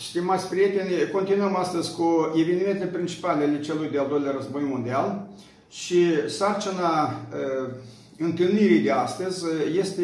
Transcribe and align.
Stimați 0.00 0.48
prieteni, 0.48 1.10
continuăm 1.12 1.56
astăzi 1.56 1.94
cu 1.94 2.32
evenimentele 2.36 2.90
principale 2.90 3.44
ale 3.44 3.60
celui 3.60 3.88
de-al 3.88 4.06
doilea 4.08 4.32
război 4.32 4.62
mondial 4.62 5.28
și 5.70 6.28
sarcina 6.28 7.02
uh, 7.04 7.70
întâlnirii 8.18 8.80
de 8.80 8.90
astăzi 8.90 9.44
este 9.78 10.02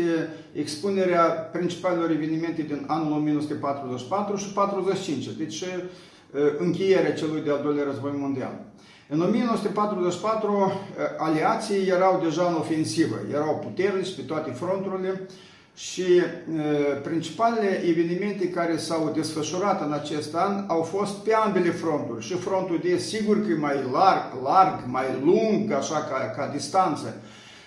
expunerea 0.53 1.23
principalelor 1.25 2.11
evenimente 2.11 2.63
din 2.63 2.85
anul 2.87 3.13
1944 3.13 4.37
și 4.37 4.53
45, 4.53 5.29
deci 5.29 5.61
uh, 5.61 5.69
încheierea 6.59 7.15
celui 7.15 7.41
de-al 7.41 7.61
doilea 7.63 7.85
război 7.85 8.13
mondial. 8.15 8.61
În 9.09 9.21
1944, 9.21 10.73
aliații 11.19 11.89
erau 11.89 12.21
deja 12.25 12.47
în 12.49 12.55
ofensivă, 12.55 13.17
erau 13.33 13.59
puternici 13.63 14.15
pe 14.15 14.23
toate 14.23 14.51
fronturile, 14.51 15.29
și 15.75 16.05
principalele 17.03 17.83
evenimente 17.89 18.49
care 18.49 18.77
s-au 18.77 19.13
desfășurat 19.15 19.87
în 19.87 19.93
acest 19.93 20.35
an 20.35 20.65
au 20.67 20.83
fost 20.83 21.15
pe 21.15 21.35
ambele 21.35 21.71
fronturi. 21.71 22.25
Și 22.25 22.35
frontul 22.35 22.81
de 22.83 22.97
sigur 22.97 23.43
că 23.43 23.51
e 23.51 23.57
mai 23.57 23.77
larg, 23.93 24.43
larg, 24.45 24.79
mai 24.87 25.07
lung, 25.25 25.73
așa 25.73 25.95
ca, 25.95 26.33
ca 26.37 26.51
distanță, 26.53 27.17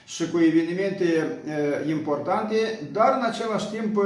și 0.05 0.30
cu 0.30 0.39
evenimente 0.39 1.38
importante, 1.89 2.55
dar 2.91 3.17
în 3.20 3.25
același 3.25 3.71
timp, 3.71 4.03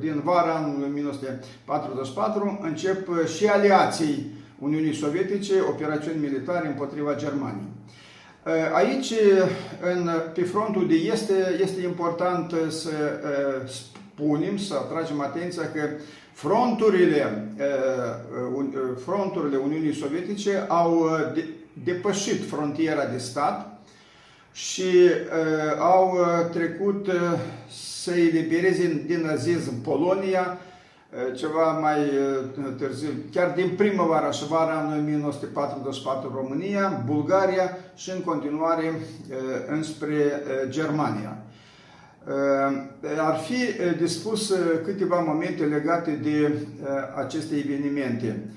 din 0.00 0.20
vara 0.24 0.54
anului 0.54 0.88
1944, 0.90 2.58
încep 2.62 3.26
și 3.36 3.46
aliații 3.46 4.36
Uniunii 4.58 4.94
Sovietice 4.94 5.52
operațiuni 5.68 6.20
militare 6.20 6.66
împotriva 6.66 7.14
Germaniei. 7.14 7.76
Uh, 8.48 8.54
aici, 8.72 9.12
în, 9.94 10.10
pe 10.34 10.42
frontul 10.42 10.88
de 10.88 10.94
este, 10.94 11.58
este 11.62 11.82
important 11.82 12.54
să 12.68 12.90
uh, 12.90 13.70
spunem, 13.70 14.56
să 14.56 14.74
atragem 14.74 15.20
atenția 15.20 15.62
că 15.72 15.80
fronturile, 16.32 17.48
uh, 17.58 18.96
fronturile 19.04 19.56
Uniunii 19.56 19.94
Sovietice 19.94 20.64
au 20.68 21.10
depășit 21.84 22.48
frontiera 22.48 23.04
de 23.04 23.18
stat 23.18 23.80
și 24.52 24.84
au 25.78 26.18
trecut 26.52 27.06
să 28.02 28.10
elibereze 28.14 29.04
din 29.06 29.20
nazism 29.20 29.82
Polonia, 29.82 30.58
Eh, 30.58 30.77
ceva 31.36 31.78
mai 31.78 32.00
eh, 32.00 32.72
târziu, 32.76 33.08
chiar 33.32 33.52
din 33.56 33.72
primăvara 33.76 34.30
și 34.30 34.46
vara 34.46 34.72
anului 34.72 34.98
1944 34.98 36.32
România, 36.34 37.02
Bulgaria 37.06 37.78
și 37.94 38.10
în 38.10 38.20
continuare 38.20 38.84
eh, 38.84 39.36
înspre 39.68 40.42
Germania. 40.68 41.42
Ar 43.18 43.38
fi 43.38 43.56
dispus 43.98 44.54
câteva 44.84 45.18
momente 45.20 45.64
legate 45.64 46.10
de 46.22 46.52
aceste 47.16 47.56
evenimente. 47.56 48.50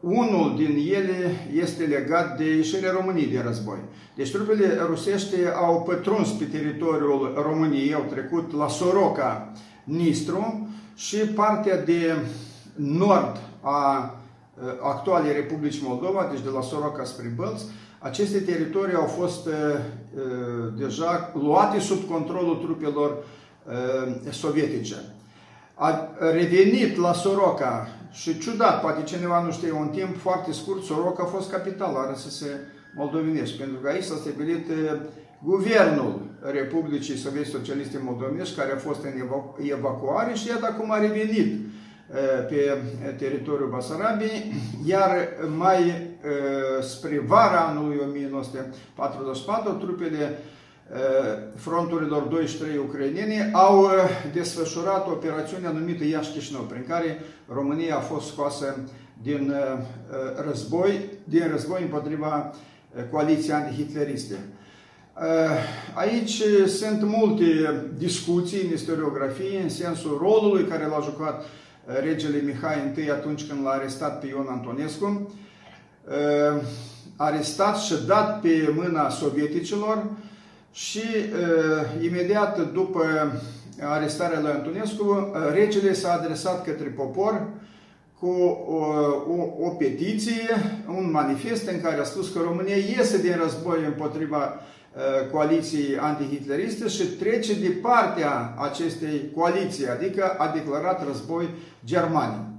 Unul 0.00 0.54
din 0.56 0.94
ele 0.94 1.48
este 1.52 1.84
legat 1.84 2.36
de 2.36 2.44
ieșirea 2.56 2.92
României 2.92 3.32
de 3.32 3.42
război. 3.46 3.78
Deci 4.16 4.32
trupele 4.32 4.78
rusești 4.86 5.34
au 5.54 5.82
pătruns 5.82 6.30
pe 6.30 6.44
teritoriul 6.44 7.42
României, 7.42 7.94
au 7.94 8.04
trecut 8.10 8.56
la 8.56 8.68
Soroca, 8.68 9.52
Nistru, 9.84 10.68
și 10.94 11.16
partea 11.16 11.82
de 11.82 12.16
nord 12.74 13.40
a 13.60 14.14
actualei 14.82 15.32
Republici 15.32 15.82
Moldova, 15.82 16.28
deci 16.30 16.42
de 16.42 16.48
la 16.48 16.60
Soroca 16.60 17.04
spre 17.04 17.32
Bălți, 17.36 17.64
aceste 17.98 18.38
teritorii 18.38 18.94
au 18.94 19.06
fost 19.06 19.48
deja 20.76 21.32
luate 21.34 21.78
sub 21.78 22.08
controlul 22.10 22.56
trupelor 22.56 23.24
sovietice. 24.30 24.94
A 25.74 26.08
revenit 26.18 26.96
la 26.96 27.12
Soroca 27.12 27.88
și 28.12 28.38
ciudat, 28.38 28.80
poate 28.80 29.02
cineva 29.02 29.42
nu 29.42 29.50
știe, 29.50 29.72
un 29.72 29.88
timp 29.88 30.16
foarte 30.16 30.52
scurt, 30.52 30.82
Soroca 30.82 31.22
a 31.22 31.26
fost 31.26 31.50
capitala 31.50 32.10
RSS 32.12 32.44
moldovenești, 32.96 33.58
pentru 33.58 33.76
că 33.76 33.88
aici 33.88 34.04
s-a 34.04 34.14
stabilit 34.14 34.66
guvernul 35.44 36.20
Republicii 36.40 37.16
Sovietice 37.16 37.56
Socialiste 37.56 38.00
Moldovenești, 38.04 38.58
care 38.58 38.72
a 38.72 38.76
fost 38.76 39.04
în 39.04 39.12
evacuare 39.70 40.34
și 40.34 40.48
iată 40.48 40.66
acum 40.66 40.90
a 40.90 40.98
revenit 40.98 41.60
pe 42.48 42.78
teritoriul 43.16 43.70
Basarabiei, 43.70 44.52
iar 44.84 45.28
mai 45.56 46.08
spre 46.82 47.22
vara 47.26 47.60
anului 47.60 48.00
1944, 48.08 49.72
trupele 49.72 50.38
fronturilor 51.54 52.22
2 52.22 52.46
și 52.46 52.58
3 52.58 52.76
ucrainene 52.76 53.50
au 53.52 53.88
desfășurat 54.32 55.06
operațiunea 55.08 55.70
numită 55.70 56.04
Iași 56.04 56.30
Chișinău, 56.30 56.62
prin 56.62 56.84
care 56.88 57.20
România 57.54 57.96
a 57.96 58.00
fost 58.00 58.26
scoasă 58.26 58.76
din 59.22 59.54
război, 60.48 61.00
din 61.24 61.48
război 61.50 61.82
împotriva 61.82 62.54
coaliției 63.10 63.54
antihitleriste. 63.54 64.34
Eh, 65.22 65.50
aici 65.92 66.42
sunt 66.66 67.02
multe 67.02 67.44
discuții 67.98 68.66
în 68.66 68.72
istoriografie 68.72 69.60
în 69.62 69.68
sensul 69.68 70.18
rolului 70.22 70.64
care 70.64 70.86
l-a 70.86 71.00
jucat 71.02 71.42
eh, 71.42 71.94
regele 72.02 72.42
Mihai 72.44 72.92
I 72.96 73.10
atunci 73.10 73.46
când 73.46 73.64
l-a 73.64 73.70
arestat 73.70 74.20
pe 74.20 74.26
Ion 74.26 74.46
Antonescu, 74.50 75.34
eh, 76.10 76.62
arestat 77.16 77.76
și 77.78 77.94
dat 78.06 78.40
pe 78.40 78.72
mâna 78.74 79.08
sovieticilor 79.08 80.04
și 80.72 81.02
imediat 82.00 82.72
după 82.72 83.02
arestarea 83.80 84.40
lui 84.40 84.50
Antonescu, 84.50 85.32
regele 85.52 85.92
s-a 85.92 86.12
adresat 86.12 86.64
către 86.64 86.88
popor 86.88 87.48
cu 88.18 88.30
o, 88.68 88.84
o, 89.28 89.66
o 89.66 89.68
petiție, 89.68 90.82
un 90.88 91.10
manifest 91.10 91.68
în 91.68 91.80
care 91.80 92.00
a 92.00 92.04
spus 92.04 92.32
că 92.32 92.38
România 92.44 92.76
iese 92.76 93.20
din 93.20 93.36
război 93.42 93.84
împotriva 93.86 94.38
Uh, 94.46 94.83
coaliției 95.30 95.98
antihitleriste 95.98 96.88
și 96.88 97.02
trece 97.02 97.54
de 97.54 97.68
partea 97.82 98.54
acestei 98.58 99.30
coaliții, 99.36 99.88
adică 99.88 100.34
a 100.38 100.48
declarat 100.48 101.06
război 101.06 101.48
Germaniei. 101.84 102.52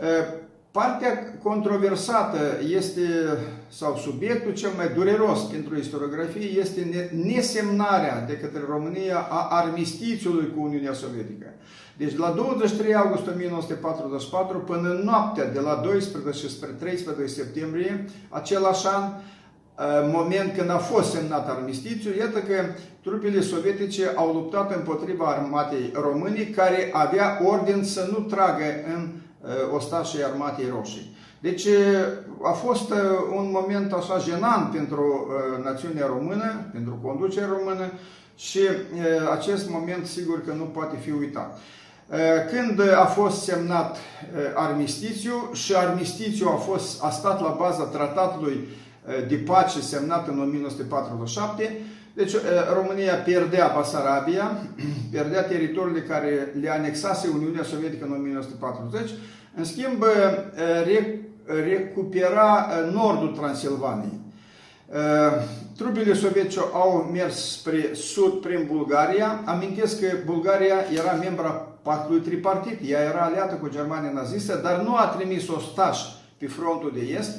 Uh, 0.00 0.42
partea 0.70 1.38
controversată 1.42 2.38
este, 2.68 3.02
sau 3.68 3.96
subiectul 3.96 4.52
cel 4.52 4.70
mai 4.76 4.88
dureros 4.94 5.40
pentru 5.40 5.76
istoriografie 5.78 6.58
este 6.58 7.10
nesemnarea 7.24 8.24
de 8.26 8.36
către 8.36 8.60
România 8.68 9.18
a 9.18 9.48
armistițiului 9.50 10.52
cu 10.56 10.62
Uniunea 10.62 10.92
Sovietică. 10.92 11.46
Deci 11.96 12.16
la 12.16 12.30
23 12.30 12.94
august 12.94 13.26
1944 13.26 14.58
până 14.58 14.88
în 14.88 15.00
noaptea 15.04 15.50
de 15.50 15.60
la 15.60 15.74
12 15.74 16.48
spre 16.48 16.70
13 16.78 17.34
septembrie 17.34 18.04
același 18.28 18.86
an, 18.86 19.12
moment 20.12 20.56
când 20.56 20.70
a 20.70 20.78
fost 20.78 21.10
semnat 21.10 21.48
armistițiul, 21.48 22.14
iată 22.14 22.38
că 22.38 22.54
trupele 23.02 23.40
sovietice 23.40 24.12
au 24.14 24.32
luptat 24.32 24.74
împotriva 24.76 25.24
armatei 25.24 25.92
române 25.94 26.42
care 26.42 26.90
avea 26.92 27.40
ordin 27.44 27.84
să 27.84 28.08
nu 28.10 28.18
tragă 28.18 28.64
în 28.94 29.08
ostașii 29.74 30.24
armatei 30.24 30.72
roșii. 30.76 31.16
Deci 31.40 31.66
a 32.42 32.50
fost 32.50 32.90
un 33.36 33.48
moment 33.52 33.92
așa 33.92 34.18
jenant 34.18 34.72
pentru 34.72 35.28
națiunea 35.64 36.06
română, 36.06 36.68
pentru 36.72 36.98
conducerea 37.02 37.48
română 37.58 37.92
și 38.36 38.60
acest 39.32 39.70
moment 39.70 40.06
sigur 40.06 40.44
că 40.44 40.52
nu 40.52 40.64
poate 40.64 40.96
fi 40.96 41.10
uitat. 41.10 41.58
Când 42.50 42.92
a 42.94 43.04
fost 43.04 43.42
semnat 43.42 43.96
armistițiu 44.54 45.50
și 45.52 45.74
armistițiu 45.74 46.48
a, 46.48 46.56
fost, 46.56 47.04
a 47.04 47.10
stat 47.10 47.40
la 47.40 47.56
baza 47.58 47.84
tratatului 47.84 48.68
Eh, 48.93 48.93
de 49.28 49.36
pace 49.36 49.80
semnat 49.80 50.28
în 50.28 50.40
1947. 50.40 51.80
Deci 52.14 52.32
eh, 52.32 52.40
România 52.74 53.14
pierdea 53.14 53.72
Basarabia, 53.74 54.60
pierdea 55.10 55.42
teritoriile 55.42 56.00
care 56.00 56.54
le 56.60 56.70
anexase 56.70 57.28
Uniunea 57.34 57.62
Sovietică 57.62 58.04
în 58.04 58.12
1940, 58.12 59.10
în 59.56 59.64
schimb 59.64 60.02
eh, 60.02 61.18
recupera 61.64 62.68
nordul 62.92 63.36
Transilvaniei. 63.36 64.22
Trupele 65.76 66.14
sovietice 66.14 66.60
au 66.72 67.10
mers 67.12 67.58
spre 67.58 67.90
sud 67.94 68.32
prin 68.32 68.68
Bulgaria. 68.72 69.42
Amintesc 69.44 70.00
că 70.00 70.06
Bulgaria 70.24 70.76
era 70.96 71.12
membra 71.12 71.50
pactului 71.82 72.20
tripartit, 72.20 72.78
ea 72.90 73.00
era 73.00 73.20
aliată 73.20 73.54
cu 73.54 73.68
Germania 73.68 74.10
nazistă, 74.10 74.60
dar 74.62 74.80
nu 74.80 74.96
a 74.96 75.06
trimis 75.06 75.48
ostași 75.48 76.04
pe 76.38 76.46
frontul 76.46 76.92
de 76.94 77.16
est, 77.18 77.36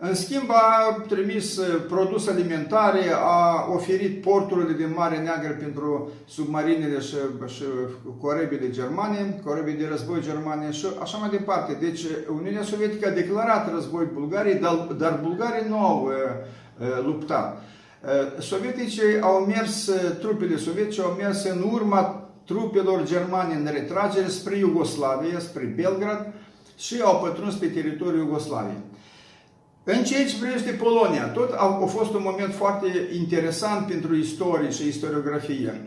în 0.00 0.14
schimb, 0.14 0.50
a 0.50 1.04
trimis 1.08 1.56
uh, 1.56 1.82
produse 1.88 2.30
alimentare, 2.30 3.04
a 3.24 3.66
oferit 3.74 4.22
porturile 4.22 4.72
din 4.72 4.92
Mare 4.96 5.16
Neagră 5.16 5.56
pentru 5.60 6.10
submarinele 6.26 7.00
și, 7.00 7.16
și 7.46 7.64
corabile 8.20 8.70
germane, 8.70 9.40
corabile 9.44 9.76
de 9.76 9.88
război 9.90 10.20
germane 10.20 10.70
și 10.70 10.86
așa 11.02 11.18
mai 11.18 11.28
departe. 11.28 11.76
Deci, 11.80 12.00
Uniunea 12.32 12.62
Sovietică 12.62 13.08
a 13.08 13.12
declarat 13.12 13.72
război 13.72 14.08
Bulgariei, 14.12 14.58
dar, 14.58 14.74
dar 14.74 15.20
bulgarii 15.22 15.68
nu 15.68 15.78
au 15.78 16.04
uh, 16.04 16.12
uh, 16.80 17.04
luptat. 17.04 17.62
Uh, 18.04 18.42
sovieticii 18.42 19.20
au 19.20 19.38
mers, 19.38 19.86
uh, 19.86 20.16
trupele 20.20 20.56
sovietice 20.56 21.00
au 21.00 21.10
mers 21.10 21.44
în 21.44 21.64
urma 21.72 22.30
trupelor 22.44 23.04
germane 23.04 23.54
în 23.54 23.68
retragere 23.72 24.28
spre 24.28 24.56
Iugoslavia, 24.56 25.38
spre 25.38 25.72
Belgrad 25.76 26.32
și 26.76 27.00
au 27.00 27.20
pătruns 27.20 27.54
pe 27.54 27.66
teritoriul 27.66 28.18
Iugoslaviei. 28.18 28.87
În 29.96 30.04
ceea 30.04 30.26
ce 30.26 30.38
privește 30.40 30.70
Polonia, 30.70 31.26
tot 31.28 31.52
a, 31.52 31.78
a 31.82 31.86
fost 31.86 32.14
un 32.14 32.20
moment 32.24 32.54
foarte 32.54 32.86
interesant 33.18 33.86
pentru 33.86 34.16
istorie 34.16 34.70
și 34.70 34.86
istoriografie. 34.86 35.84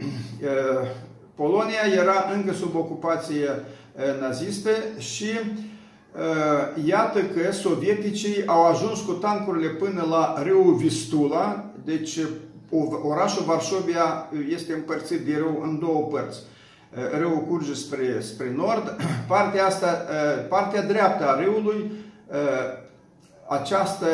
Polonia 1.41 1.79
era 1.95 2.31
încă 2.35 2.53
sub 2.53 2.75
ocupație 2.75 3.47
nazistă 4.19 4.69
și 4.97 5.27
iată 6.85 7.19
că 7.19 7.51
sovieticii 7.51 8.43
au 8.45 8.65
ajuns 8.65 9.01
cu 9.01 9.11
tancurile 9.11 9.67
până 9.67 10.05
la 10.09 10.43
râul 10.43 10.75
Vistula, 10.75 11.71
deci 11.83 12.19
orașul 13.03 13.43
Varșovia 13.43 14.29
este 14.49 14.73
împărțit 14.73 15.19
de 15.19 15.35
râu 15.37 15.61
în 15.63 15.79
două 15.79 16.01
părți. 16.01 16.39
Râul 17.19 17.45
curge 17.49 17.73
spre, 17.73 18.19
spre 18.19 18.53
nord, 18.55 18.95
partea, 19.27 19.65
asta, 19.65 20.05
partea 20.49 20.83
dreaptă 20.83 21.27
a 21.27 21.41
râului, 21.41 21.91
această, 23.51 24.07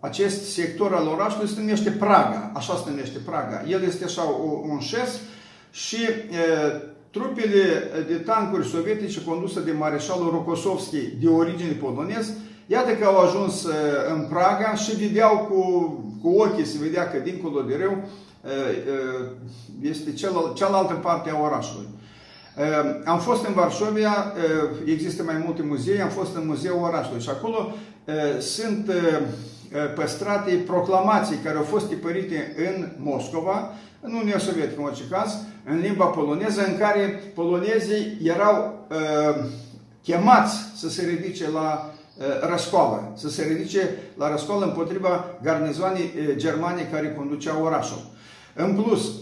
acest 0.00 0.52
sector 0.52 0.94
al 0.94 1.06
orașului 1.06 1.48
se 1.48 1.60
numește 1.60 1.90
Praga, 1.90 2.50
așa 2.54 2.76
se 2.76 2.90
numește 2.90 3.18
Praga. 3.18 3.64
El 3.68 3.82
este 3.82 4.04
așa 4.04 4.22
un 4.62 4.78
șes 4.78 5.20
și 5.70 5.98
trupele 7.10 7.90
de 8.08 8.14
tancuri 8.14 8.66
sovietice 8.66 9.24
conduse 9.24 9.60
de 9.60 9.72
mareșalul 9.72 10.30
Rokosovski 10.30 11.16
de 11.20 11.28
origine 11.28 11.72
polonez, 11.72 12.32
iată 12.66 12.90
că 12.90 13.04
au 13.04 13.18
ajuns 13.18 13.66
în 14.14 14.26
Praga 14.28 14.74
și 14.74 14.96
vedeau 14.96 15.36
cu, 15.50 15.62
cu 16.22 16.28
ochii, 16.28 16.64
se 16.64 16.78
vedea 16.80 17.10
că 17.10 17.18
dincolo 17.18 17.60
de 17.60 17.76
râu 17.76 18.08
este 19.80 20.12
cealaltă 20.54 20.94
parte 21.02 21.30
a 21.30 21.42
orașului. 21.42 21.88
Am 23.04 23.18
fost 23.18 23.46
în 23.46 23.52
Varșovia, 23.52 24.32
există 24.84 25.22
mai 25.22 25.42
multe 25.44 25.62
muzee, 25.62 26.02
am 26.02 26.08
fost 26.08 26.36
în 26.36 26.46
Muzeul 26.46 26.82
Orașului 26.82 27.20
și 27.20 27.28
acolo 27.28 27.72
sunt 28.40 28.90
păstrate 29.94 30.62
proclamații 30.66 31.36
care 31.36 31.56
au 31.56 31.62
fost 31.62 31.86
tipărite 31.86 32.54
în 32.56 32.88
Moscova, 32.96 33.70
în 34.00 34.12
Uniunea 34.12 34.38
Sovietică 34.38 34.80
în 34.80 34.86
orice 34.86 35.02
caz, 35.10 35.36
în 35.64 35.78
limba 35.78 36.04
poloneză, 36.04 36.64
în 36.66 36.78
care 36.78 37.22
polonezii 37.34 38.18
erau 38.22 38.86
chemați 40.02 40.56
să 40.76 40.88
se 40.88 41.06
ridice 41.06 41.50
la 41.50 41.92
răscoală, 42.50 43.12
să 43.16 43.28
se 43.28 43.42
ridice 43.42 43.90
la 44.16 44.30
răscoală 44.30 44.64
împotriva 44.64 45.24
garnizoanei 45.42 46.12
germane 46.36 46.88
care 46.92 47.14
conduceau 47.16 47.64
orașul. 47.64 48.10
În 48.54 48.74
plus, 48.82 49.12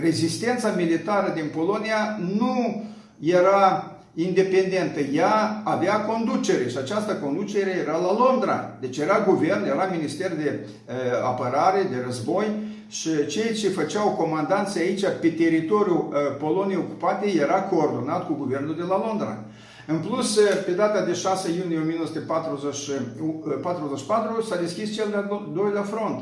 rezistența 0.00 0.72
militară 0.76 1.32
din 1.34 1.50
Polonia 1.54 2.18
nu 2.38 2.84
era 3.20 3.94
independentă. 4.14 5.00
Ea 5.00 5.60
avea 5.64 6.00
conducere 6.00 6.68
și 6.68 6.76
această 6.76 7.14
conducere 7.14 7.70
era 7.70 7.96
la 7.96 8.16
Londra. 8.18 8.76
Deci 8.80 8.98
era 8.98 9.24
guvern, 9.26 9.64
era 9.64 9.88
minister 9.92 10.34
de 10.34 10.60
uh, 10.60 10.94
apărare, 11.24 11.86
de 11.90 12.02
război 12.04 12.46
și 12.88 13.26
cei 13.26 13.54
ce 13.54 13.68
făceau 13.68 14.08
comandanții 14.08 14.80
aici 14.80 15.04
pe 15.20 15.28
teritoriul 15.28 16.08
uh, 16.08 16.16
Poloniei 16.38 16.78
ocupate 16.78 17.36
era 17.36 17.62
coordonat 17.62 18.26
cu 18.26 18.34
guvernul 18.34 18.76
de 18.76 18.84
la 18.88 19.06
Londra. 19.06 19.38
În 19.86 19.98
plus, 19.98 20.38
pe 20.66 20.70
data 20.70 21.04
de 21.04 21.12
6 21.12 21.50
iunie 21.50 21.78
1944 21.78 24.42
s-a 24.42 24.56
deschis 24.56 24.94
cel 24.94 25.06
de-al 25.10 25.50
doilea 25.54 25.82
front. 25.82 26.20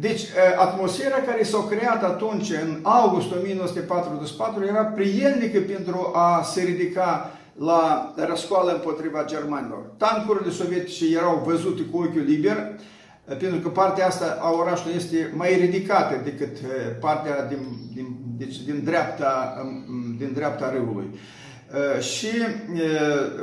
Deci, 0.00 0.22
atmosfera 0.58 1.16
care 1.16 1.42
s-a 1.42 1.66
creat 1.70 2.04
atunci, 2.04 2.50
în 2.50 2.78
august 2.82 3.32
1944, 3.32 4.64
era 4.64 4.84
prielnică 4.84 5.60
pentru 5.60 6.10
a 6.14 6.42
se 6.42 6.62
ridica 6.62 7.30
la 7.58 8.12
răscoală 8.16 8.72
împotriva 8.72 9.24
germanilor. 9.24 9.90
Tancurile 9.96 10.50
sovietice 10.50 11.16
erau 11.16 11.42
văzute 11.46 11.82
cu 11.82 11.96
ochiul 11.96 12.24
liber, 12.26 12.56
pentru 13.24 13.58
că 13.58 13.68
partea 13.68 14.06
asta 14.06 14.38
a 14.40 14.50
orașului 14.50 14.96
este 14.96 15.32
mai 15.34 15.56
ridicată 15.60 16.20
decât 16.24 16.56
partea 17.00 17.46
din, 17.46 17.58
din, 17.94 18.16
deci 18.38 18.62
din, 18.62 18.80
dreapta, 18.84 19.62
din 20.18 20.30
dreapta 20.34 20.70
râului. 20.70 21.18
Uh, 21.74 22.02
și 22.02 22.26
uh, 22.26 22.80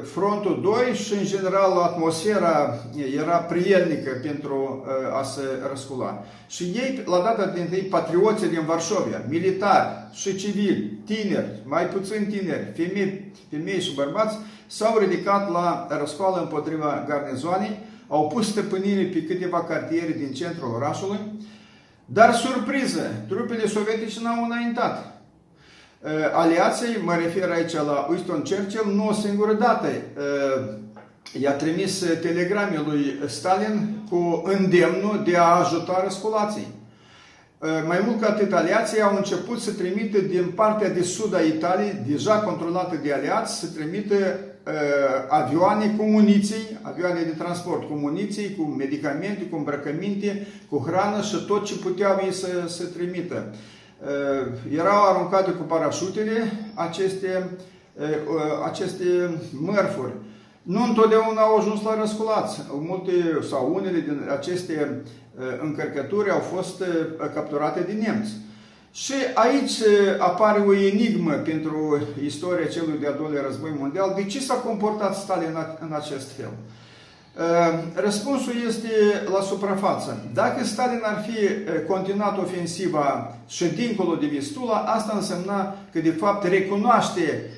frontul 0.03 0.59
2 0.61 0.95
și 0.95 1.13
în 1.13 1.25
general 1.25 1.81
atmosfera 1.81 2.73
era 3.15 3.37
prielnică 3.37 4.09
pentru 4.21 4.85
uh, 4.87 5.17
a 5.19 5.23
se 5.23 5.41
răscula. 5.69 6.23
Și 6.47 6.63
ei, 6.63 7.03
la 7.05 7.17
data 7.17 7.45
de 7.45 7.61
întâi, 7.61 7.81
patrioții 7.81 8.47
din 8.47 8.65
Varșovia, 8.65 9.21
militari 9.29 9.87
și 10.13 10.35
civili, 10.35 10.99
tineri, 11.05 11.61
mai 11.63 11.85
puțin 11.87 12.27
tineri, 12.29 12.71
femei, 12.75 13.31
femei 13.49 13.81
și 13.81 13.95
bărbați, 13.95 14.37
s-au 14.67 14.97
ridicat 14.97 15.51
la 15.51 15.87
răscoală 15.99 16.41
împotriva 16.41 17.05
garnizoanei, 17.07 17.79
au 18.07 18.27
pus 18.27 18.47
stăpânire 18.47 19.03
pe 19.03 19.23
câteva 19.23 19.63
cartiere 19.63 20.11
din 20.17 20.33
centrul 20.33 20.73
orașului, 20.75 21.19
dar 22.05 22.33
surpriză, 22.33 23.11
trupele 23.27 23.67
sovietice 23.67 24.19
n-au 24.21 24.43
înaintat. 24.43 25.14
Uh, 26.01 26.11
aliații, 26.33 26.97
mă 27.03 27.15
refer 27.15 27.49
aici 27.49 27.73
la 27.73 28.07
Winston 28.09 28.43
Churchill, 28.43 28.95
nu 28.95 29.07
o 29.07 29.13
singură 29.13 29.53
dată 29.53 29.87
uh, 29.87 30.63
i-a 31.41 31.51
trimis 31.51 32.03
telegrame 32.21 32.83
lui 32.87 33.19
Stalin 33.27 33.89
cu 34.09 34.43
îndemnul 34.45 35.21
de 35.25 35.37
a 35.37 35.43
ajuta 35.43 36.01
răsculații. 36.03 36.67
Uh, 37.57 37.69
mai 37.87 38.01
mult 38.05 38.21
ca 38.21 38.27
atât, 38.27 38.53
aliații 38.53 39.01
au 39.01 39.15
început 39.15 39.59
să 39.59 39.71
trimită 39.71 40.19
din 40.19 40.51
partea 40.55 40.89
de 40.89 41.01
sud 41.01 41.35
a 41.35 41.41
Italiei, 41.41 42.03
deja 42.07 42.33
controlată 42.33 42.99
de 43.03 43.13
aliați, 43.13 43.59
să 43.59 43.65
trimită 43.67 44.15
avioane 45.29 45.93
cu 45.97 46.03
muniții, 46.03 46.79
avioane 46.81 47.21
de 47.21 47.29
transport 47.37 47.87
cu 47.87 47.93
muniții, 47.93 48.55
cu 48.55 48.63
medicamente, 48.63 49.43
cu 49.43 49.55
îmbrăcăminte, 49.55 50.47
cu 50.69 50.83
hrană 50.87 51.21
și 51.21 51.45
tot 51.47 51.65
ce 51.65 51.75
puteau 51.75 52.21
ei 52.25 52.33
să, 52.33 52.47
să 52.67 52.83
trimită. 52.85 53.53
Eh, 54.03 54.77
erau 54.77 55.03
aruncate 55.03 55.51
cu 55.51 55.63
parașutele 55.63 56.51
aceste, 56.73 57.49
eh, 57.99 58.17
aceste 58.65 59.05
mărfuri. 59.59 60.11
Nu 60.61 60.83
întotdeauna 60.83 61.41
au 61.41 61.57
ajuns 61.57 61.81
la 61.81 61.99
răsculați. 61.99 62.61
Multe 62.71 63.11
sau 63.49 63.73
unele 63.75 63.99
din 63.99 64.21
aceste 64.31 64.73
eh, 64.73 65.45
încărcături 65.61 66.31
au 66.31 66.39
fost 66.39 66.83
capturate 67.33 67.81
de 67.81 67.91
nemți. 67.91 68.31
Și 68.91 69.13
aici 69.33 69.81
apare 70.19 70.59
o 70.59 70.73
enigmă 70.73 71.31
pentru 71.31 72.01
istoria 72.23 72.65
celui 72.65 72.99
de-al 72.99 73.15
doilea 73.21 73.41
război 73.47 73.71
mondial. 73.77 74.13
De 74.15 74.25
ce 74.25 74.39
s-a 74.39 74.53
comportat 74.53 75.15
Stalin 75.15 75.57
în 75.79 75.93
acest 75.93 76.31
fel? 76.31 76.51
Ehm, 77.37 77.79
răspunsul 77.93 78.53
este 78.67 78.89
la 79.33 79.41
suprafață. 79.41 80.17
Dacă 80.33 80.63
Stalin 80.63 81.01
ar 81.03 81.25
fi 81.27 81.37
continuat 81.87 82.37
ofensiva 82.37 83.35
și 83.47 83.65
dincolo 83.65 84.15
de 84.15 84.25
Vistula, 84.25 84.75
asta 84.75 85.13
însemna 85.15 85.75
că 85.91 85.99
de 85.99 86.11
fapt 86.11 86.47
recunoaște 86.47 87.49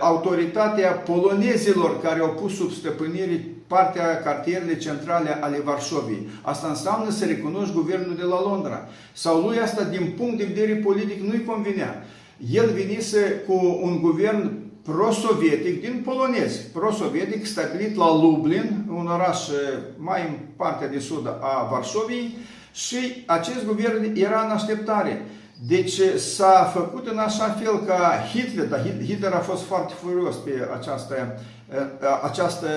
autoritatea 0.00 0.90
polonezilor 0.90 2.00
care 2.00 2.20
au 2.20 2.28
pus 2.28 2.56
sub 2.56 2.70
stăpânire 2.70 3.44
partea 3.66 4.22
cartierele 4.22 4.76
centrale 4.76 5.38
ale 5.40 5.60
Varșoviei. 5.64 6.28
Asta 6.42 6.68
înseamnă 6.68 7.10
să 7.10 7.24
recunoști 7.24 7.74
guvernul 7.74 8.16
de 8.16 8.22
la 8.22 8.42
Londra. 8.42 8.88
Sau 9.12 9.40
lui 9.40 9.58
asta, 9.58 9.82
din 9.82 10.14
punct 10.16 10.38
de 10.38 10.44
vedere 10.44 10.74
politic, 10.74 11.20
nu-i 11.20 11.44
convenea. 11.44 12.04
El 12.52 12.70
venise 12.74 13.42
cu 13.46 13.78
un 13.82 14.00
guvern 14.00 14.52
prosovietic 14.86 15.80
din 15.80 16.02
polonezi, 16.04 16.60
prosovietic 16.72 17.46
stabilit 17.46 17.96
la 17.96 18.14
Lublin, 18.14 18.84
un 18.88 19.06
oraș 19.06 19.38
mai 19.96 20.20
în 20.28 20.34
partea 20.56 20.88
de 20.88 20.98
sud 20.98 21.26
a 21.40 21.68
Varșoviei 21.70 22.36
și 22.72 23.22
acest 23.26 23.64
guvern 23.64 24.16
era 24.16 24.44
în 24.44 24.50
așteptare. 24.50 25.24
Deci 25.66 26.00
s-a 26.16 26.70
făcut 26.74 27.06
în 27.06 27.18
așa 27.18 27.44
fel 27.44 27.84
ca 27.86 28.24
Hitler, 28.32 28.66
dar 28.66 28.82
Hitler 29.06 29.32
a 29.32 29.38
fost 29.38 29.62
foarte 29.62 29.92
furios 30.02 30.36
pe 30.36 30.68
această, 30.78 31.40
această, 32.22 32.68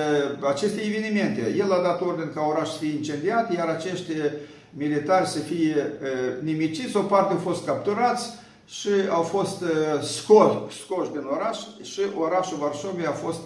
aceste 0.52 0.80
evenimente. 0.80 1.54
El 1.58 1.72
a 1.72 1.82
dat 1.82 2.00
ordine 2.00 2.30
ca 2.34 2.40
oraș 2.40 2.68
să 2.68 2.78
fie 2.78 2.92
incendiat, 2.92 3.54
iar 3.54 3.68
acești 3.68 4.12
militari 4.70 5.28
să 5.28 5.38
fie 5.38 5.92
nimiciți, 6.42 6.96
o 6.96 7.00
parte 7.00 7.32
au 7.32 7.38
fost 7.38 7.64
capturați, 7.64 8.28
și 8.70 8.88
au 9.08 9.22
fost 9.22 9.60
uh, 9.60 10.02
scoși, 10.02 10.56
scoși 10.84 11.10
din 11.10 11.24
oraș 11.30 11.58
și 11.82 12.00
orașul 12.18 12.58
Varșovia 12.58 13.08
a 13.08 13.12
fost 13.12 13.40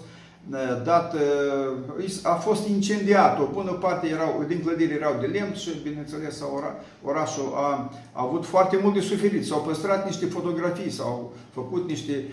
uh, 0.50 0.58
dat, 0.84 1.14
uh, 1.14 2.10
a 2.22 2.34
fost 2.34 2.68
incendiat. 2.68 3.40
O 3.40 3.48
bună 3.52 3.70
parte 3.72 4.06
erau, 4.08 4.44
din 4.48 4.62
clădiri 4.64 4.92
erau 4.92 5.16
de 5.20 5.26
lemn 5.26 5.54
și, 5.54 5.70
bineînțeles, 5.82 6.42
ora, 6.54 6.74
orașul 7.02 7.52
a, 7.54 7.92
a 8.12 8.22
avut 8.22 8.44
foarte 8.44 8.78
mult 8.82 8.94
de 8.94 9.00
suferit. 9.00 9.46
S-au 9.46 9.60
păstrat 9.60 10.06
niște 10.06 10.26
fotografii, 10.26 10.90
s-au 10.90 11.32
făcut 11.54 11.88
niște 11.88 12.24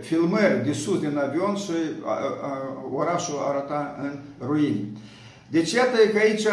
filmări 0.00 0.64
de 0.64 0.72
sus 0.72 1.00
din 1.00 1.18
avion 1.18 1.56
și 1.56 1.72
a, 2.04 2.12
a, 2.12 2.62
orașul 2.94 3.38
arăta 3.48 3.96
în 4.02 4.18
ruini. 4.46 4.98
Deci 5.50 5.72
iată 5.72 5.96
că 6.12 6.18
aici 6.18 6.46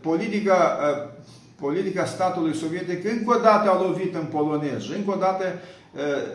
politica 0.00 0.78
politica 1.60 2.04
statului 2.04 2.54
sovietic 2.54 3.04
încă 3.04 3.36
o 3.36 3.40
dată 3.40 3.70
a 3.70 3.82
lovit 3.82 4.14
în 4.14 4.24
polonez 4.24 4.82
și 4.82 4.92
încă 4.96 5.10
o 5.10 5.18
dată 5.18 5.44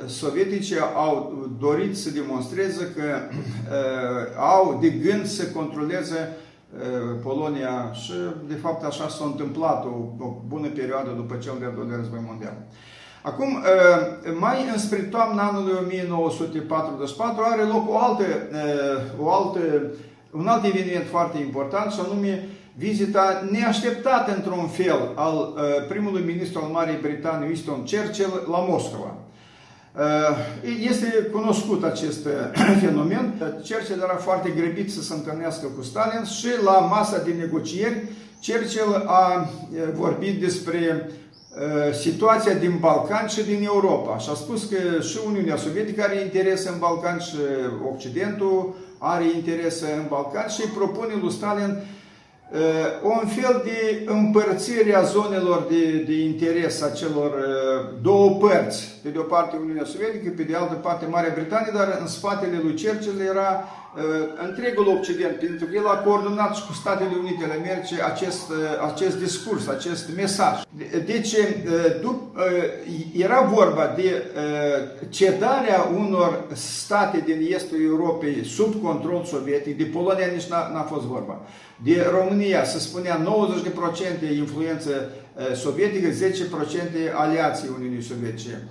sovieticii 0.05 0.77
au 0.95 1.47
dorit 1.59 1.97
să 1.97 2.09
demonstreze 2.09 2.93
că 2.95 3.19
au 4.37 4.77
de 4.81 4.89
gând 4.89 5.25
să 5.25 5.45
controleze 5.45 6.37
Polonia 7.23 7.91
și 7.93 8.13
de 8.47 8.53
fapt 8.53 8.83
așa 8.83 9.07
s-a 9.07 9.25
întâmplat 9.25 9.85
o, 9.85 10.25
o 10.25 10.41
bună 10.47 10.67
perioadă 10.67 11.09
după 11.15 11.35
cel 11.35 11.53
de-al 11.59 11.73
doilea 11.75 11.97
război 11.97 12.19
mondial. 12.27 12.57
Acum, 13.21 13.63
mai 14.39 14.57
înspre 14.71 14.99
toamna 14.99 15.43
anului 15.47 15.73
1944 15.85 17.43
are 17.51 17.61
loc 17.61 17.89
o 17.89 17.97
altă, 17.99 18.23
o 19.19 19.31
altă, 19.31 19.59
un 20.31 20.47
alt 20.47 20.63
eveniment 20.63 21.05
foarte 21.07 21.37
important 21.37 21.91
și 21.91 21.99
anume 21.99 22.47
vizita 22.77 23.47
neașteptată 23.51 24.35
într-un 24.35 24.67
fel 24.67 25.11
al 25.15 25.53
primului 25.89 26.23
ministru 26.23 26.61
al 26.63 26.69
Marii 26.69 26.99
Britanii, 27.01 27.47
Winston 27.47 27.85
Churchill, 27.89 28.47
la 28.51 28.57
Moscova. 28.57 29.15
Este 30.89 31.29
cunoscut 31.31 31.83
acest 31.83 32.27
fenomen. 32.81 33.33
Churchill 33.39 34.01
era 34.03 34.15
foarte 34.15 34.49
grăbit 34.49 34.93
să 34.93 35.01
se 35.01 35.13
întâlnească 35.13 35.65
cu 35.77 35.83
Stalin 35.83 36.23
și 36.23 36.47
la 36.63 36.79
masa 36.79 37.17
de 37.17 37.31
negocieri 37.31 38.03
Churchill 38.45 39.03
a 39.05 39.49
vorbit 39.93 40.39
despre 40.39 41.09
situația 41.93 42.53
din 42.53 42.77
Balcan 42.79 43.27
și 43.27 43.43
din 43.43 43.63
Europa. 43.63 44.17
Și 44.17 44.29
a 44.31 44.33
spus 44.33 44.63
că 44.63 45.01
și 45.01 45.17
Uniunea 45.25 45.55
Sovietică 45.55 46.03
are 46.03 46.21
interese 46.21 46.69
în 46.69 46.79
Balcan 46.79 47.19
și 47.19 47.35
Occidentul 47.93 48.75
are 48.97 49.23
interese 49.35 49.93
în 49.97 50.05
Balcan 50.09 50.47
și 50.47 50.61
propune 50.61 51.13
lui 51.21 51.31
Stalin 51.31 51.77
un 53.03 53.27
fel 53.27 53.61
de 53.63 54.03
împărțire 54.11 54.95
a 54.95 55.01
zonelor 55.01 55.65
de, 55.69 56.03
de 56.07 56.23
interes 56.23 56.81
a 56.81 56.89
celor 56.89 57.31
două 58.01 58.37
părți. 58.37 58.99
Pe 59.03 59.09
de 59.09 59.17
o 59.17 59.21
parte 59.21 59.57
Uniunea 59.61 59.85
Sovietică, 59.85 60.33
pe 60.35 60.43
de 60.43 60.55
altă 60.55 60.73
parte 60.73 61.05
Marea 61.05 61.33
Britanie, 61.33 61.71
dar 61.75 61.97
în 62.01 62.07
spatele 62.07 62.59
lui 62.63 62.81
Churchill 62.83 63.19
era 63.19 63.65
întregul 64.47 64.87
Occident, 64.97 65.35
pentru 65.35 65.65
că 65.65 65.71
el 65.75 65.87
a 65.87 65.97
coordonat 65.97 66.55
și 66.55 66.65
cu 66.65 66.73
Statele 66.73 67.15
Unite 67.19 67.43
ale 67.43 67.53
Americii 67.53 68.01
acest, 68.01 68.51
acest 68.91 69.17
discurs, 69.19 69.67
acest 69.67 70.15
mesaj. 70.15 70.61
Deci, 71.05 71.35
era 73.13 73.41
vorba 73.41 73.93
de 73.95 74.23
cedarea 75.09 75.89
unor 75.95 76.43
state 76.53 77.23
din 77.25 77.53
estul 77.53 77.77
Europei 77.83 78.45
sub 78.45 78.81
control 78.81 79.23
sovietic, 79.23 79.77
de 79.77 79.83
Polonia 79.83 80.25
nici 80.25 80.45
n-a 80.45 80.87
fost 80.89 81.05
vorba. 81.05 81.41
De 81.83 82.05
România 82.19 82.63
se 82.63 82.79
spunea 82.79 83.21
90% 84.31 84.37
influență 84.37 85.09
sovietică, 85.55 86.09
10% 86.09 86.11
aliații 87.13 87.69
Uniunii 87.77 88.03
Sovietice. 88.03 88.67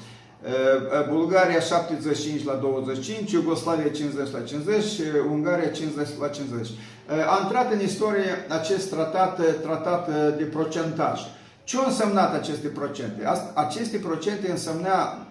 Bulgaria 1.11 1.61
75 1.61 2.45
la 2.45 2.55
25, 2.55 3.33
Iugoslavia 3.33 3.91
50 3.91 4.33
la 4.33 4.41
50, 4.41 4.83
Ungaria 5.31 5.69
50 5.69 6.09
la 6.21 6.29
50. 6.29 6.69
A 7.09 7.41
intrat 7.43 7.73
în 7.73 7.81
istorie 7.81 8.47
acest 8.49 8.91
tratat, 8.91 9.41
tratat 9.63 10.37
de 10.37 10.45
procentaj. 10.45 11.21
Ce 11.65 11.77
au 11.77 11.85
însemnat 11.87 12.35
aceste 12.35 12.69
procente? 12.69 13.25
Aceste 13.55 13.97
procente 13.97 14.51
însemna, 14.51 15.27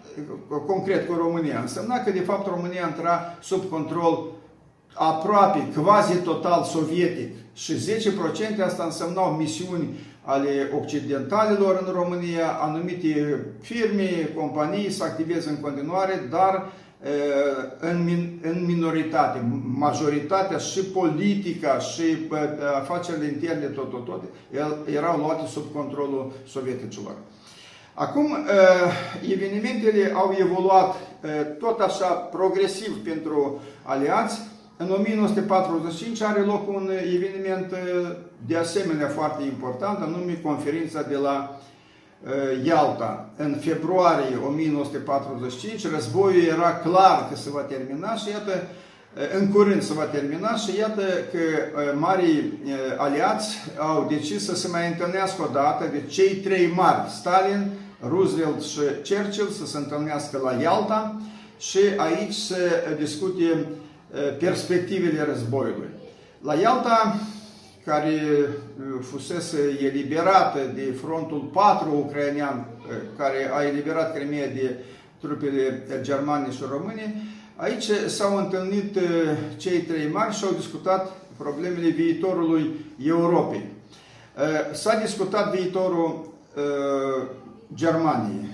concret 0.67 1.08
cu 1.08 1.13
România, 1.13 1.60
însemna 1.60 2.00
că 2.03 2.12
de 2.12 2.20
fapt 2.20 2.48
România 2.48 2.88
intra 2.88 3.38
sub 3.41 3.70
control 3.70 4.32
aproape, 4.93 5.67
quasi 5.82 6.15
total 6.15 6.63
sovietic 6.63 7.36
și 7.53 7.74
10% 7.75 8.63
asta 8.65 8.84
însemnau 8.84 9.32
misiuni 9.32 10.00
ale 10.23 10.69
occidentalilor 10.81 11.83
în 11.85 11.93
România, 11.93 12.47
anumite 12.61 13.45
firme, 13.61 14.29
companii 14.35 14.91
să 14.91 15.03
activeze 15.03 15.49
în 15.49 15.59
continuare, 15.59 16.27
dar 16.29 16.71
în, 17.79 18.03
min, 18.03 18.39
în 18.41 18.65
minoritate, 18.65 19.45
majoritatea 19.77 20.57
și 20.57 20.81
politica 20.81 21.79
și 21.79 22.03
afacerile 22.77 23.25
interne, 23.25 23.65
tot, 23.65 23.89
tot, 23.89 24.05
tot, 24.05 24.23
erau 24.95 25.17
luate 25.17 25.47
sub 25.47 25.63
controlul 25.73 26.31
sovieticilor. 26.47 27.15
Acum, 27.93 28.37
evenimentele 29.31 30.11
au 30.13 30.35
evoluat 30.39 30.95
tot 31.59 31.79
așa 31.79 32.05
progresiv 32.07 33.03
pentru 33.03 33.61
aliați, 33.83 34.39
în 34.77 34.89
1945 34.97 36.21
are 36.21 36.39
loc 36.39 36.67
un 36.67 36.89
eveniment 37.13 37.71
uh, 37.71 38.15
de 38.47 38.57
asemenea 38.57 39.07
foarte 39.07 39.43
important, 39.43 40.00
anume 40.01 40.39
conferința 40.43 41.01
de 41.01 41.15
la 41.15 41.59
uh, 42.23 42.65
Ialta. 42.65 43.29
În 43.38 43.57
februarie 43.62 44.38
1945 44.47 45.91
războiul 45.91 46.43
era 46.43 46.75
clar 46.75 47.27
că 47.29 47.35
se 47.35 47.50
va 47.50 47.62
termina 47.62 48.15
și 48.15 48.29
iată, 48.29 48.51
uh, 48.51 49.39
în 49.39 49.47
curând 49.51 49.81
se 49.81 49.93
va 49.93 50.03
termina 50.03 50.55
și 50.55 50.77
iată 50.77 51.01
că 51.31 51.39
marii 51.97 52.59
aliați 52.97 53.57
au 53.77 54.07
decis 54.09 54.45
să 54.45 54.55
se 54.55 54.67
mai 54.67 54.88
întâlnească 54.88 55.41
o 55.41 55.53
dată 55.53 55.89
de 55.91 56.01
cei 56.07 56.35
trei 56.35 56.71
mari, 56.75 57.09
Stalin, 57.09 57.71
Roosevelt 58.07 58.62
și 58.62 58.79
Churchill, 58.79 59.50
să 59.50 59.65
se 59.65 59.77
întâlnească 59.77 60.39
la 60.43 60.62
Ialta 60.62 61.21
și 61.57 61.79
aici 61.97 62.33
să 62.33 62.55
discute 63.00 63.65
perspectivele 64.39 65.23
războiului. 65.23 65.89
La 66.41 66.53
Ialta, 66.53 67.15
care 67.85 68.21
fusese 69.01 69.77
eliberată 69.81 70.59
de 70.75 70.95
frontul 71.01 71.49
4 71.53 72.05
ucrainean, 72.07 72.65
care 73.17 73.51
a 73.53 73.63
eliberat 73.63 74.15
Crimea 74.15 74.47
de 74.47 74.75
trupele 75.19 75.83
germane 76.01 76.51
și 76.51 76.63
române, 76.71 77.15
aici 77.55 77.89
s-au 78.07 78.37
întâlnit 78.37 78.99
cei 79.57 79.79
trei 79.79 80.09
mari 80.11 80.35
și 80.35 80.45
au 80.45 80.53
discutat 80.53 81.11
problemele 81.37 81.89
viitorului 81.89 82.85
Europei. 83.05 83.65
S-a 84.71 84.99
discutat 84.99 85.55
viitorul 85.55 86.33
Germaniei. 87.75 88.49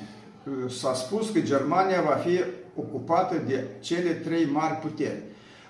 S-a 0.68 0.94
spus 0.94 1.30
că 1.30 1.40
Germania 1.40 2.02
va 2.02 2.16
fi 2.26 2.40
ocupată 2.76 3.36
de 3.48 3.64
cele 3.80 4.10
trei 4.10 4.46
mari 4.46 4.74
puteri. 4.74 5.22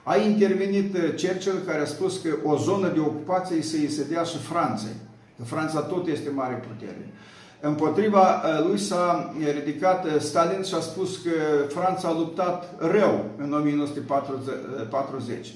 A 0.09 0.17
intervenit 0.17 0.95
uh, 0.95 1.01
Churchill 1.01 1.63
care 1.65 1.81
a 1.81 1.85
spus 1.85 2.17
că 2.17 2.29
o 2.43 2.57
zonă 2.57 2.87
de 2.87 2.99
ocupație 2.99 3.61
să 3.61 3.75
îi 3.75 3.89
se 3.89 4.03
dea 4.03 4.23
și 4.23 4.37
Franței, 4.37 4.95
că 5.37 5.43
Franța 5.43 5.79
tot 5.79 6.07
este 6.07 6.29
mare 6.29 6.63
putere. 6.67 7.13
Împotriva 7.61 8.19
uh, 8.19 8.65
lui 8.67 8.77
s-a 8.77 9.33
ridicat 9.63 10.05
uh, 10.05 10.15
Stalin 10.19 10.63
și 10.63 10.73
a 10.73 10.79
spus 10.79 11.17
că 11.17 11.31
Franța 11.67 12.07
a 12.07 12.13
luptat 12.13 12.75
rău 12.77 13.25
în 13.37 13.53
1940. 13.53 15.47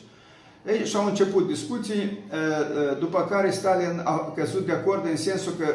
Ei, 0.68 0.86
și 0.86 0.96
au 0.96 1.06
început 1.06 1.48
discuții, 1.48 2.20
după 3.00 3.28
care 3.30 3.52
Stalin 3.52 4.02
a 4.04 4.34
căzut 4.36 4.66
de 4.66 4.72
acord 4.72 5.06
în 5.06 5.18
sensul 5.18 5.54
că, 5.60 5.66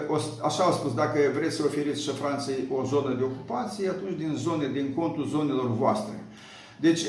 așa 0.44 0.62
au 0.62 0.72
spus, 0.72 0.94
dacă 0.94 1.18
vreți 1.34 1.56
să 1.56 1.62
oferiți 1.64 2.02
și 2.02 2.10
Franței 2.10 2.68
o 2.70 2.84
zonă 2.84 3.14
de 3.14 3.22
ocupație, 3.22 3.88
atunci 3.88 4.18
din 4.18 4.34
zone, 4.36 4.70
din 4.72 4.94
contul 4.94 5.26
zonelor 5.26 5.76
voastre. 5.76 6.14
Deci, 6.80 7.00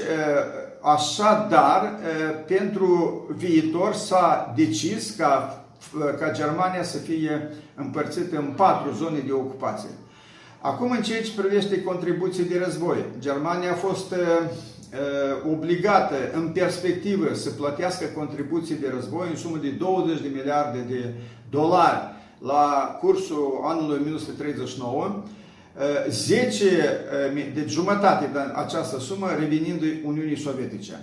Așadar, 0.82 2.00
pentru 2.48 3.22
viitor 3.36 3.94
s-a 3.94 4.54
decis 4.56 5.16
ca, 5.16 5.64
ca 6.20 6.32
Germania 6.32 6.84
să 6.84 6.98
fie 6.98 7.50
împărțită 7.76 8.38
în 8.38 8.54
patru 8.56 8.94
zone 8.94 9.20
de 9.20 9.32
ocupație. 9.32 9.90
Acum, 10.62 10.92
în 10.92 11.02
ceea 11.02 11.22
ce 11.22 11.42
privește 11.42 11.84
contribuții 11.84 12.44
de 12.44 12.62
război, 12.64 13.06
Germania 13.20 13.72
a 13.72 13.76
fost 13.76 14.14
obligată 15.52 16.16
în 16.34 16.48
perspectivă 16.48 17.34
să 17.34 17.50
plătească 17.50 18.06
contribuții 18.06 18.76
de 18.76 18.92
război 18.96 19.28
în 19.30 19.36
sumă 19.36 19.58
de 19.58 19.70
20 19.70 20.22
de 20.22 20.32
miliarde 20.34 20.86
de 20.90 21.14
dolari 21.50 22.00
la 22.42 22.98
cursul 23.02 23.62
anului 23.64 23.98
1939, 24.02 25.24
10, 26.10 26.66
eh, 26.66 27.48
de 27.54 27.66
jumătate 27.68 28.30
de 28.34 28.40
această 28.56 29.00
sumă 29.00 29.28
revenind 29.40 29.82
Uniunii 30.04 30.40
Sovietice. 30.40 31.00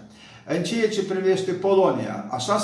În 0.48 0.62
ceea 0.62 0.88
ce 0.88 1.04
privește 1.04 1.52
Polonia, 1.52 2.26
așa 2.30 2.58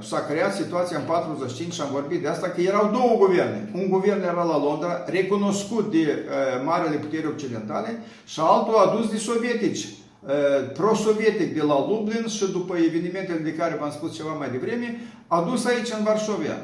s-a 0.00 0.24
creat 0.28 0.54
situația 0.54 0.98
în 0.98 1.04
45 1.04 1.72
și 1.72 1.80
am 1.80 1.88
vorbit 1.92 2.22
de 2.22 2.28
asta, 2.28 2.48
că 2.48 2.60
erau 2.60 2.90
două 2.92 3.16
guverne. 3.16 3.70
Un 3.74 3.88
guvern 3.88 4.22
era 4.22 4.42
la 4.42 4.58
Londra, 4.58 5.04
recunoscut 5.06 5.90
de 5.90 5.98
uh, 5.98 6.64
marele 6.64 6.96
puteri 6.96 7.26
occidentale 7.26 8.02
și 8.26 8.40
altul 8.40 8.74
adus 8.74 9.10
de 9.10 9.16
sovietici, 9.16 9.84
uh, 9.84 10.30
pro-sovietic 10.72 11.54
de 11.54 11.62
la 11.62 11.86
Lublin 11.88 12.26
și 12.26 12.50
după 12.52 12.76
evenimentele 12.76 13.38
de 13.38 13.54
care 13.54 13.76
v-am 13.80 13.90
spus 13.90 14.14
ceva 14.16 14.32
mai 14.32 14.50
devreme, 14.50 15.00
adus 15.26 15.64
aici 15.64 15.92
în 15.98 16.04
Varșovia. 16.04 16.58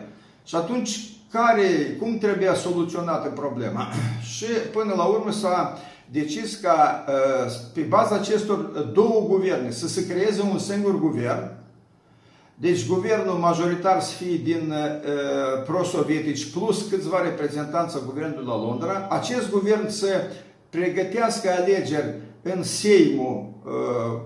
Și 0.45 0.55
atunci 0.55 1.14
care, 1.35 1.97
cum 1.99 2.19
trebuia 2.19 2.55
soluționată 2.55 3.29
problema. 3.29 3.89
Și 4.35 4.47
până 4.73 4.95
la 4.97 5.05
urmă 5.05 5.33
s-a 5.33 5.79
decis 6.11 6.57
ca 6.57 7.05
pe 7.75 7.81
baza 7.81 8.15
acestor 8.15 8.59
două 8.93 9.25
guverne 9.27 9.71
să 9.71 9.89
se 9.89 10.07
creeze 10.07 10.43
un 10.53 10.59
singur 10.59 11.01
guvern 11.01 11.51
Deci 12.57 12.87
guvernul 12.87 13.35
majoritar 13.35 14.01
să 14.01 14.13
fie 14.15 14.37
din 14.37 14.73
uh, 14.73 15.63
pro-sovietici 15.67 16.51
plus 16.51 16.89
câțiva 16.91 17.23
reprezentanți 17.23 18.05
guvernului 18.05 18.47
la 18.47 18.57
Londra. 18.57 19.07
Acest 19.11 19.51
guvern 19.51 19.89
să 19.89 20.07
pregătească 20.71 21.51
alegeri 21.51 22.15
în 22.43 22.63
Seimul 22.63 23.49
uh, 23.49 23.54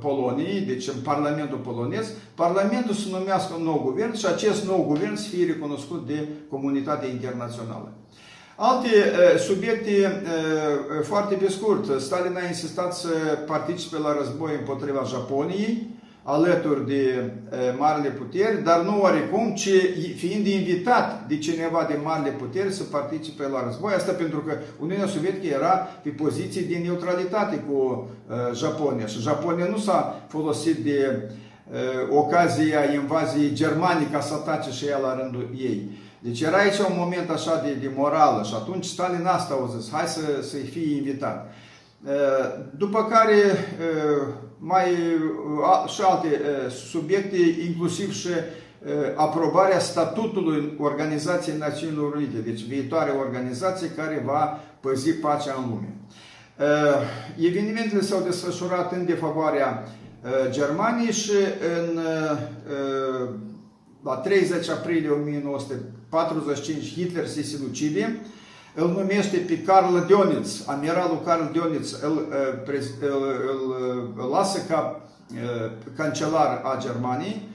Poloniei, 0.01 0.61
deci 0.61 0.89
în 0.89 1.01
Parlamentul 1.03 1.59
polonez, 1.59 2.13
Parlamentul 2.35 2.95
să 2.95 3.09
numească 3.11 3.55
un 3.59 3.65
nou 3.65 3.81
guvern 3.85 4.15
și 4.17 4.27
acest 4.27 4.65
nou 4.65 4.85
guvern 4.87 5.15
să 5.15 5.29
fie 5.29 5.47
recunoscut 5.47 6.07
de 6.07 6.29
comunitatea 6.51 7.09
internațională. 7.09 7.93
Alte 8.57 8.89
uh, 8.89 9.39
subiecte 9.41 10.23
uh, 10.23 11.03
foarte 11.03 11.35
pe 11.35 11.51
scurt. 11.51 12.01
Stalin 12.01 12.37
a 12.37 12.47
insistat 12.47 12.95
să 12.95 13.09
participe 13.47 13.99
la 13.99 14.17
război 14.19 14.53
împotriva 14.59 15.03
Japoniei, 15.03 15.87
alături 16.31 16.87
de 16.87 17.03
e, 17.03 17.75
marile 17.79 18.09
puteri, 18.09 18.63
dar 18.65 18.81
nu 18.81 19.01
oarecum, 19.01 19.55
ci 19.55 19.71
fiind 20.17 20.47
invitat 20.47 21.27
de 21.29 21.39
cineva 21.39 21.87
de 21.89 21.99
marile 22.03 22.31
puteri 22.31 22.73
să 22.73 22.83
participe 22.83 23.49
la 23.49 23.65
război. 23.65 23.93
Asta 23.93 24.13
pentru 24.13 24.39
că 24.39 24.53
Uniunea 24.81 25.07
Sovietică 25.07 25.55
era 25.55 25.89
pe 26.03 26.09
poziții 26.09 26.63
de 26.63 26.77
neutralitate 26.77 27.57
cu 27.69 28.09
e, 28.31 28.55
Japonia 28.55 29.07
și 29.07 29.21
Japonia 29.21 29.65
nu 29.65 29.79
s-a 29.79 30.23
folosit 30.29 30.77
de 30.77 30.99
e, 30.99 31.29
ocazia 32.11 32.93
invaziei 32.93 33.53
germane 33.53 34.09
ca 34.13 34.21
să 34.21 34.35
atace 34.35 34.71
și 34.71 34.87
ea 34.87 34.99
la 34.99 35.21
rândul 35.21 35.51
ei. 35.59 35.91
Deci 36.19 36.41
era 36.41 36.57
aici 36.57 36.79
un 36.79 36.97
moment 36.99 37.31
așa 37.31 37.61
de, 37.65 37.73
de 37.81 37.91
morală 37.97 38.43
și 38.43 38.55
atunci 38.55 38.85
Stalin 38.85 39.27
asta 39.27 39.55
a 39.55 39.79
zis, 39.79 39.91
hai 39.93 40.07
să, 40.07 40.21
să-i 40.43 40.71
fie 40.73 40.97
invitat. 40.97 41.53
După 42.77 43.05
care 43.05 43.37
mai 44.59 44.85
și 45.87 46.01
alte 46.03 46.41
subiecte, 46.91 47.37
inclusiv 47.67 48.13
și 48.13 48.29
aprobarea 49.15 49.79
statutului 49.79 50.75
Organizației 50.79 51.57
Națiunilor 51.59 52.15
Unite, 52.15 52.39
deci 52.39 52.63
viitoare 52.63 53.11
organizație 53.11 53.89
care 53.89 54.23
va 54.27 54.61
păzi 54.81 55.13
pacea 55.13 55.55
în 55.59 55.69
lume. 55.69 55.95
Evenimentele 57.39 58.01
s-au 58.01 58.23
desfășurat 58.23 58.93
în 58.93 59.05
defavoarea 59.05 59.89
Germaniei 60.51 61.13
și 61.13 61.33
în, 61.79 61.99
la 64.05 64.15
30 64.15 64.69
aprilie 64.69 65.11
1945 65.11 66.93
Hitler 66.93 67.27
se 67.27 67.43
sinucide, 67.43 68.21
îl 68.81 68.89
numește 68.89 69.37
pe 69.37 69.63
Carl 69.63 69.97
Dionitz, 70.07 70.65
amiralul 70.67 71.23
Carl 71.25 71.53
Dionitz, 71.53 72.03
îl, 72.03 72.27
îl, 72.67 73.23
îl, 73.53 73.61
îl 74.17 74.29
lasă 74.31 74.59
ca 74.69 75.01
cancelar 75.97 76.61
a 76.65 76.79
Germaniei. 76.81 77.49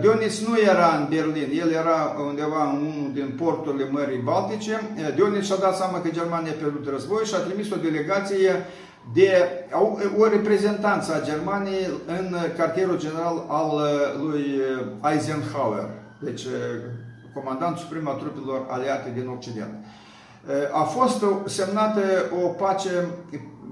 Dionitz 0.00 0.46
nu 0.46 0.58
era 0.58 0.96
în 0.96 1.06
Berlin, 1.08 1.48
el 1.62 1.70
era 1.70 2.16
undeva 2.26 2.70
în 2.70 2.76
unul 2.76 3.10
din 3.12 3.34
porturile 3.42 3.88
Mării 3.90 4.18
Baltice. 4.18 4.80
Dionitz 5.14 5.46
și-a 5.46 5.56
dat 5.56 5.76
seama 5.76 6.00
că 6.00 6.08
Germania 6.10 6.52
a 6.52 6.60
pierdut 6.60 6.88
război 6.88 7.24
și 7.24 7.34
a 7.34 7.38
trimis 7.38 7.70
o 7.70 7.76
delegație 7.76 8.52
de 9.14 9.30
o 10.18 10.28
reprezentanță 10.28 11.14
a 11.14 11.24
Germaniei 11.24 11.88
în 12.06 12.36
cartierul 12.56 12.98
general 12.98 13.44
al 13.48 13.70
lui 14.22 14.60
Eisenhower, 15.10 15.88
deci 16.20 16.42
comandant 17.34 17.76
suprem 17.76 18.08
a 18.08 18.12
trupelor 18.12 18.66
aliate 18.68 19.12
din 19.14 19.28
Occident 19.36 19.74
a 20.72 20.82
fost 20.82 21.24
semnată 21.44 22.00
o 22.44 22.46
pace 22.46 22.90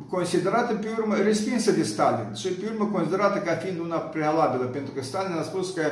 considerată 0.08 0.74
pe 0.74 0.88
urmă 0.98 1.14
respinsă 1.14 1.70
de 1.72 1.82
Stalin 1.82 2.34
și 2.34 2.48
pe 2.48 2.70
urmă 2.72 2.90
considerată 2.92 3.38
ca 3.38 3.54
fiind 3.54 3.78
una 3.80 3.96
prealabilă, 3.96 4.64
pentru 4.64 4.92
că 4.92 5.02
Stalin 5.02 5.36
a 5.38 5.42
spus 5.42 5.74
că 5.74 5.82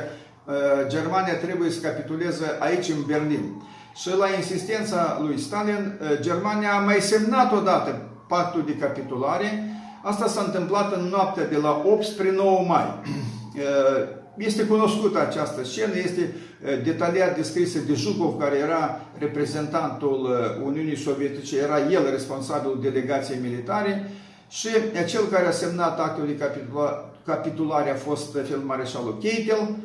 Germania 0.87 1.35
trebuie 1.35 1.69
să 1.69 1.79
capituleze 1.79 2.45
aici 2.59 2.89
în 2.89 3.03
Berlin. 3.07 3.61
Și 3.95 4.09
la 4.17 4.25
insistența 4.35 5.19
lui 5.21 5.39
Stalin, 5.39 5.99
Germania 6.19 6.73
a 6.73 6.79
mai 6.79 6.99
semnat 6.99 7.53
odată 7.53 8.01
pactul 8.27 8.63
de 8.65 8.75
capitulare. 8.75 9.63
Asta 10.03 10.27
s-a 10.27 10.43
întâmplat 10.45 10.95
în 10.95 11.01
noaptea 11.01 11.47
de 11.47 11.57
la 11.57 11.81
8 11.85 12.03
spre 12.03 12.31
9 12.31 12.63
mai. 12.67 12.85
Este 14.37 14.63
cunoscută 14.63 15.19
această 15.19 15.63
scenă, 15.63 15.97
este 15.97 16.35
detaliat 16.83 17.35
descrisă 17.35 17.79
de 17.87 17.93
Zhukov, 17.93 18.39
care 18.39 18.57
era 18.57 19.01
reprezentantul 19.17 20.29
Uniunii 20.63 20.97
Sovietice, 20.97 21.57
era 21.57 21.79
el 21.91 22.09
responsabil 22.11 22.77
delegației 22.81 23.39
militare 23.41 24.11
și 24.49 24.67
cel 25.07 25.25
care 25.31 25.47
a 25.47 25.51
semnat 25.51 25.99
actul 25.99 26.27
de 26.27 26.51
capitulare 27.25 27.89
a 27.89 27.95
fost 27.95 28.37
feldmareșalul 28.47 29.17
Keitel. 29.21 29.75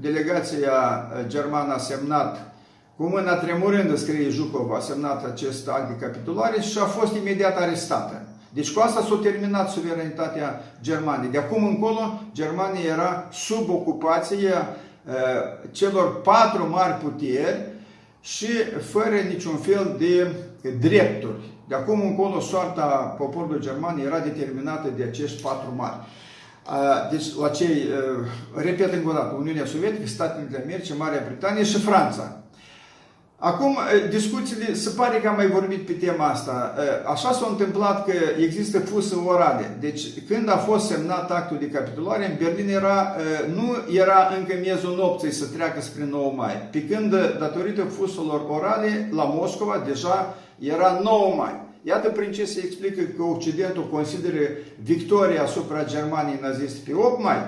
Delegația 0.00 1.08
germană 1.26 1.72
a 1.72 1.78
semnat 1.78 2.54
cu 2.96 3.06
mâna 3.06 3.34
tremurândă, 3.34 3.96
scrie 3.96 4.30
Zhukov, 4.30 4.72
a 4.72 4.80
semnat 4.80 5.24
acest 5.24 5.68
act 5.68 5.88
de 5.88 6.06
capitulare 6.06 6.60
și 6.60 6.78
a 6.78 6.84
fost 6.84 7.14
imediat 7.14 7.56
arestată. 7.56 8.22
Deci 8.52 8.72
cu 8.72 8.80
asta 8.80 9.00
s-a 9.00 9.18
terminat 9.22 9.70
suveranitatea 9.70 10.62
Germaniei. 10.82 11.30
De 11.30 11.38
acum 11.38 11.64
încolo, 11.66 12.20
Germania 12.32 12.80
era 12.80 13.28
sub 13.32 13.70
ocupație 13.70 14.52
uh, 14.52 15.14
celor 15.70 16.20
patru 16.20 16.68
mari 16.68 16.92
puteri 16.92 17.66
și 18.20 18.48
fără 18.90 19.14
niciun 19.28 19.56
fel 19.56 19.96
de 19.98 20.34
drepturi. 20.80 21.50
De 21.68 21.74
acum 21.74 22.00
încolo, 22.00 22.40
soarta 22.40 23.14
poporului 23.18 23.60
german 23.60 23.98
era 23.98 24.18
determinată 24.18 24.88
de 24.96 25.02
acești 25.02 25.42
patru 25.42 25.72
mari. 25.76 25.96
Uh, 26.66 27.10
deci, 27.10 27.34
la 27.40 27.48
cei, 27.48 27.68
uh, 27.68 28.26
repet 28.54 28.92
încă 28.92 29.08
o 29.08 29.12
dată, 29.12 29.34
Uniunea 29.38 29.64
Sovietică, 29.64 30.06
Statele 30.06 30.40
Unite 30.40 30.56
de 30.56 30.62
America, 30.62 30.94
Marea 30.98 31.22
Britanie 31.26 31.64
și 31.64 31.78
Franța. 31.78 32.42
Acum, 33.42 33.76
discuțiile, 34.10 34.74
se 34.74 34.90
pare 34.96 35.18
că 35.18 35.28
am 35.28 35.36
mai 35.36 35.46
vorbit 35.46 35.86
pe 35.86 35.92
tema 35.92 36.28
asta. 36.28 36.74
Așa 37.06 37.32
s-a 37.32 37.46
întâmplat 37.50 38.04
că 38.04 38.12
există 38.38 38.78
fusă 38.78 39.16
orale. 39.26 39.76
Deci, 39.80 40.02
când 40.28 40.50
a 40.50 40.56
fost 40.56 40.86
semnat 40.86 41.30
actul 41.30 41.56
de 41.60 41.68
capitulare, 41.68 42.26
în 42.26 42.36
Berlin 42.44 42.68
era, 42.68 43.16
nu 43.54 43.96
era 43.98 44.30
încă 44.38 44.54
miezul 44.60 44.94
nopții 44.96 45.32
să 45.32 45.44
treacă 45.54 45.80
spre 45.80 46.04
9 46.10 46.32
mai. 46.36 46.68
Pe 46.70 46.84
când, 46.84 47.10
datorită 47.38 47.82
fuselor 47.82 48.42
orale, 48.48 49.08
la 49.12 49.24
Moscova 49.24 49.82
deja 49.86 50.36
era 50.58 51.00
9 51.02 51.34
mai. 51.36 51.60
Iată 51.82 52.08
prin 52.08 52.32
ce 52.32 52.44
se 52.44 52.60
explică 52.64 53.02
că 53.16 53.22
Occidentul 53.22 53.88
consideră 53.90 54.42
victoria 54.82 55.42
asupra 55.42 55.84
Germaniei 55.84 56.38
naziste 56.42 56.78
pe 56.90 56.96
8 56.96 57.22
mai, 57.22 57.38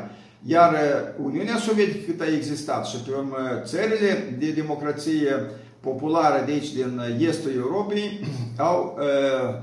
iar 0.46 0.74
Uniunea 1.22 1.56
Sovietică 1.56 2.04
cât 2.06 2.20
a 2.20 2.34
existat 2.36 2.86
și 2.86 2.96
pe 2.96 3.10
urmă 3.16 3.36
țările 3.64 4.36
de 4.38 4.50
democrație 4.50 5.50
populară 5.82 6.44
de 6.44 6.52
aici, 6.52 6.72
din 6.72 7.00
estul 7.18 7.50
Europei, 7.56 8.20
au 8.68 8.96
uh, 8.98 9.04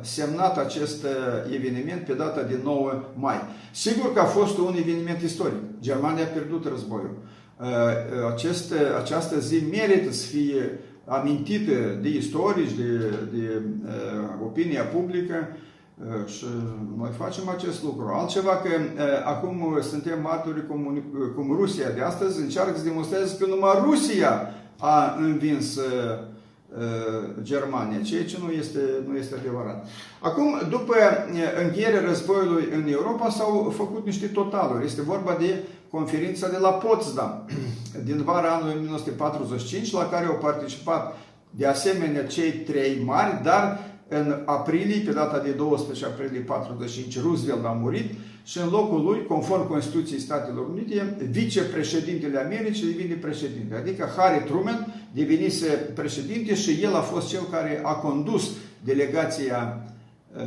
semnat 0.01 0.57
acest 0.57 1.03
uh, 1.03 1.55
eveniment 1.55 2.05
pe 2.05 2.13
data 2.13 2.41
de 2.41 2.59
9 2.63 3.03
mai. 3.13 3.41
Sigur 3.71 4.13
că 4.13 4.19
a 4.19 4.25
fost 4.25 4.57
un 4.57 4.75
eveniment 4.77 5.21
istoric. 5.21 5.59
Germania 5.79 6.23
a 6.23 6.27
pierdut 6.27 6.67
războiul. 6.67 7.17
Uh, 7.59 7.65
acest, 8.33 8.73
această 9.01 9.39
zi 9.39 9.63
merită 9.71 10.11
să 10.11 10.25
fie 10.25 10.79
amintită 11.09 11.97
de 12.01 12.09
istorici, 12.09 12.71
de, 12.71 12.97
de 13.33 13.61
uh, 13.85 14.45
opinia 14.45 14.83
publică 14.83 15.35
uh, 15.97 16.31
și 16.31 16.45
noi 16.97 17.09
facem 17.17 17.49
acest 17.49 17.83
lucru. 17.83 18.07
Altceva 18.13 18.55
că 18.57 18.69
uh, 18.69 19.01
acum 19.25 19.79
suntem 19.81 20.21
martori 20.21 20.67
cum, 20.67 21.03
cum 21.35 21.55
Rusia 21.55 21.89
de 21.89 22.01
astăzi 22.01 22.41
încearcă 22.41 22.77
să 22.77 22.83
demonstreze 22.83 23.37
că 23.37 23.45
numai 23.45 23.81
Rusia 23.83 24.53
a 24.79 25.15
învins 25.19 25.75
uh, 25.75 25.83
uh, 26.77 27.29
Germania, 27.41 28.01
ceea 28.01 28.25
ce 28.25 28.37
nu 28.43 28.51
este, 28.51 28.79
nu 29.07 29.17
este 29.17 29.35
adevărat. 29.39 29.87
Acum, 30.19 30.61
după 30.69 30.93
uh, 30.93 31.63
încheierea 31.63 32.01
războiului 32.01 32.67
în 32.73 32.91
Europa, 32.91 33.29
s-au 33.29 33.73
făcut 33.77 34.05
niște 34.05 34.27
totaluri. 34.27 34.85
Este 34.85 35.01
vorba 35.01 35.35
de 35.39 35.63
conferința 35.89 36.49
de 36.49 36.57
la 36.57 36.69
Potsdam 36.69 37.45
din 38.07 38.23
vara 38.23 38.53
anului 38.53 38.73
1945, 38.73 39.91
la 39.91 40.09
care 40.09 40.25
au 40.25 40.35
participat 40.35 41.17
de 41.49 41.65
asemenea 41.65 42.25
cei 42.25 42.51
trei 42.51 43.01
mari, 43.05 43.43
dar 43.43 43.88
în 44.09 44.41
aprilie, 44.45 45.01
pe 45.05 45.11
data 45.11 45.39
de 45.39 45.49
12 45.51 46.05
aprilie 46.05 46.39
45, 46.39 47.21
Roosevelt 47.21 47.65
a 47.65 47.77
murit 47.81 48.13
și 48.43 48.57
în 48.57 48.69
locul 48.69 49.03
lui, 49.03 49.25
conform 49.25 49.67
Constituției 49.67 50.19
Statelor 50.19 50.69
Unite, 50.69 51.15
vicepreședintele 51.29 52.39
Americii 52.39 52.85
devine 52.85 53.15
președinte. 53.15 53.75
Adică 53.75 54.09
Harry 54.17 54.43
Truman 54.43 54.93
devenise 55.11 55.67
președinte 55.67 56.55
și 56.55 56.79
el 56.83 56.95
a 56.95 56.99
fost 57.01 57.27
cel 57.27 57.41
care 57.51 57.81
a 57.83 57.93
condus 57.93 58.49
delegația 58.83 59.81
uh, 60.35 60.43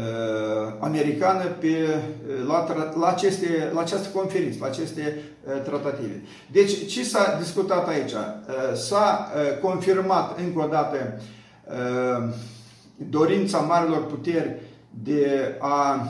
americană 0.80 1.44
pe, 1.44 1.66
uh, 1.66 2.46
la, 2.46 2.92
la, 3.00 3.06
aceste, 3.06 3.70
la 3.74 3.80
această 3.80 4.08
conferință, 4.08 4.58
la 4.60 4.66
aceste 4.66 5.18
uh, 5.44 5.62
tratative. 5.62 6.22
Deci, 6.52 6.86
ce 6.86 7.04
s-a 7.04 7.36
discutat 7.38 7.88
aici? 7.88 8.12
Uh, 8.12 8.74
s-a 8.74 9.32
uh, 9.34 9.58
confirmat 9.60 10.38
încă 10.38 10.64
o 10.64 10.68
dată 10.68 11.20
uh, 11.64 12.34
dorința 12.96 13.58
marilor 13.58 14.06
puteri 14.06 14.60
de 15.02 15.56
a 15.58 16.08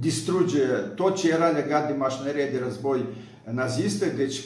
distruge 0.00 0.66
tot 0.94 1.16
ce 1.16 1.30
era 1.30 1.48
legat 1.48 1.86
de 1.86 1.94
mașinărie 1.98 2.48
de 2.52 2.60
război 2.64 3.04
nazistă, 3.50 4.06
deci 4.16 4.40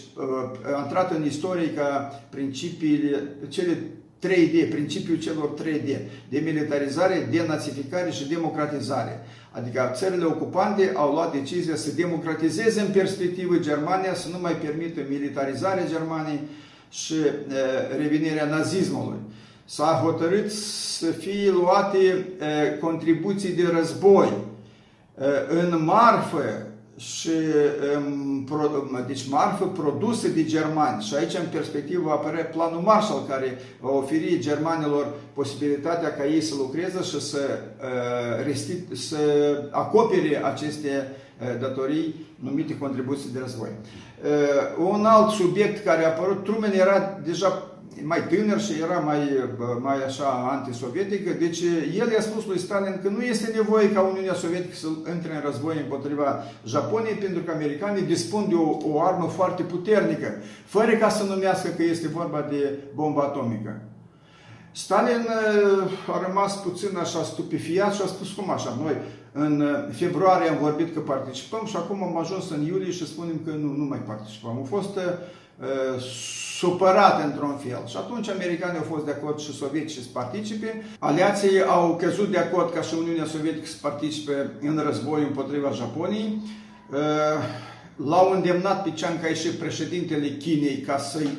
a 0.76 0.82
intrat 0.82 1.14
în 1.14 1.24
istorie 1.24 1.72
ca 1.72 2.22
principiile, 2.30 3.22
cele 3.48 3.78
3D, 4.26 4.70
principiul 4.70 5.18
celor 5.18 5.54
3D, 5.62 5.98
de 6.28 6.38
militarizare, 6.44 7.28
denazificare 7.30 8.10
și 8.10 8.28
democratizare. 8.28 9.20
Adică 9.50 9.90
țările 9.94 10.24
ocupante 10.24 10.92
au 10.94 11.12
luat 11.12 11.32
decizia 11.32 11.76
să 11.76 11.92
democratizeze 11.92 12.80
în 12.80 12.90
perspectivă 12.92 13.56
Germania, 13.58 14.14
să 14.14 14.28
nu 14.28 14.38
mai 14.40 14.52
permită 14.52 15.00
militarizarea 15.08 15.88
Germaniei 15.88 16.40
și 16.90 17.14
e, 17.14 17.96
revenirea 17.96 18.46
nazismului. 18.46 19.18
S-a 19.64 20.00
hotărât 20.04 20.50
să 20.50 21.06
fie 21.06 21.50
luate 21.50 21.98
e, 21.98 22.78
contribuții 22.80 23.52
de 23.52 23.72
război 23.76 24.32
e, 25.18 25.24
în 25.48 25.84
marfă 25.84 26.66
și 26.96 27.30
deci 29.06 29.28
marfă 29.28 29.64
produse 29.64 30.28
de 30.28 30.44
germani. 30.44 31.02
Și 31.02 31.14
aici, 31.14 31.34
în 31.34 31.46
perspectivă, 31.52 32.10
apare 32.10 32.50
planul 32.54 32.80
Marshall, 32.80 33.26
care 33.28 33.58
va 33.80 33.90
oferi 33.90 34.38
germanilor 34.38 35.06
posibilitatea 35.32 36.14
ca 36.14 36.26
ei 36.26 36.40
să 36.40 36.54
lucreze 36.56 37.02
și 37.02 37.20
să, 37.20 37.58
uh, 38.48 38.54
să 38.92 39.18
acopere 39.70 40.44
aceste 40.44 40.88
uh, 40.88 41.60
datorii 41.60 42.14
numite 42.34 42.78
contribuții 42.78 43.30
de 43.32 43.38
război. 43.38 43.68
Uh, 43.68 44.92
un 44.92 45.04
alt 45.04 45.30
subiect 45.30 45.84
care 45.84 46.04
a 46.04 46.08
apărut, 46.08 46.44
Truman 46.44 46.72
era 46.72 47.20
deja 47.24 47.73
mai 48.02 48.26
tânăr 48.26 48.60
și 48.60 48.72
era 48.82 48.98
mai, 48.98 49.18
mai 49.80 50.04
așa 50.04 50.48
antisovietică, 50.50 51.30
deci 51.38 51.60
el 51.98 52.10
i-a 52.10 52.20
spus 52.20 52.46
lui 52.46 52.58
Stalin 52.58 53.00
că 53.02 53.08
nu 53.08 53.22
este 53.22 53.52
nevoie 53.54 53.92
ca 53.92 54.00
Uniunea 54.00 54.34
Sovietică 54.34 54.74
să 54.74 54.86
intre 55.14 55.34
în 55.34 55.40
război 55.44 55.76
împotriva 55.82 56.44
Japoniei, 56.66 57.14
pentru 57.14 57.42
că 57.42 57.50
americanii 57.50 58.02
dispun 58.02 58.48
de 58.48 58.54
o, 58.54 58.76
o 58.92 59.02
armă 59.02 59.28
foarte 59.28 59.62
puternică, 59.62 60.34
fără 60.64 60.92
ca 60.96 61.08
să 61.08 61.22
numească 61.24 61.68
că 61.68 61.82
este 61.82 62.08
vorba 62.08 62.46
de 62.50 62.78
bombă 62.94 63.22
atomică. 63.22 63.80
Stalin 64.72 65.26
a 66.06 66.26
rămas 66.26 66.56
puțin 66.56 66.96
așa 66.96 67.22
stupefiat 67.22 67.94
și 67.94 68.02
a 68.04 68.06
spus 68.06 68.32
cum 68.32 68.50
așa, 68.50 68.78
noi 68.82 68.96
în 69.36 69.64
februarie 69.92 70.48
am 70.48 70.58
vorbit 70.58 70.94
că 70.94 71.00
participăm 71.00 71.66
și 71.66 71.76
acum 71.76 72.02
am 72.02 72.16
ajuns 72.18 72.50
în 72.50 72.62
iulie 72.66 72.90
și 72.90 73.06
spunem 73.06 73.40
că 73.44 73.50
nu, 73.50 73.76
nu 73.76 73.84
mai 73.84 73.98
participăm. 73.98 74.50
Au 74.50 74.66
fost 74.68 74.96
uh, 74.96 76.02
supărat 76.58 77.24
într-un 77.24 77.56
fel. 77.56 77.82
Și 77.86 77.96
atunci 77.96 78.28
americanii 78.28 78.78
au 78.78 78.86
fost 78.92 79.04
de 79.04 79.10
acord 79.10 79.38
și 79.38 79.52
sovietici 79.52 79.96
să 79.96 80.08
participe. 80.12 80.84
Aliații 80.98 81.62
au 81.62 81.96
căzut 81.96 82.30
de 82.30 82.38
acord 82.38 82.72
ca 82.72 82.80
și 82.80 82.94
Uniunea 82.98 83.24
Sovietică 83.24 83.66
să 83.66 83.76
participe 83.80 84.50
în 84.60 84.82
război 84.86 85.22
împotriva 85.22 85.70
Japoniei. 85.70 86.38
Uh, 86.92 86.98
l-au 87.96 88.32
îndemnat 88.32 88.82
pe 88.82 88.92
Chiang 88.96 89.20
Kai-shek, 89.20 89.52
președintele 89.52 90.28
Chinei, 90.28 90.78
ca 90.86 90.98
să-i 90.98 91.38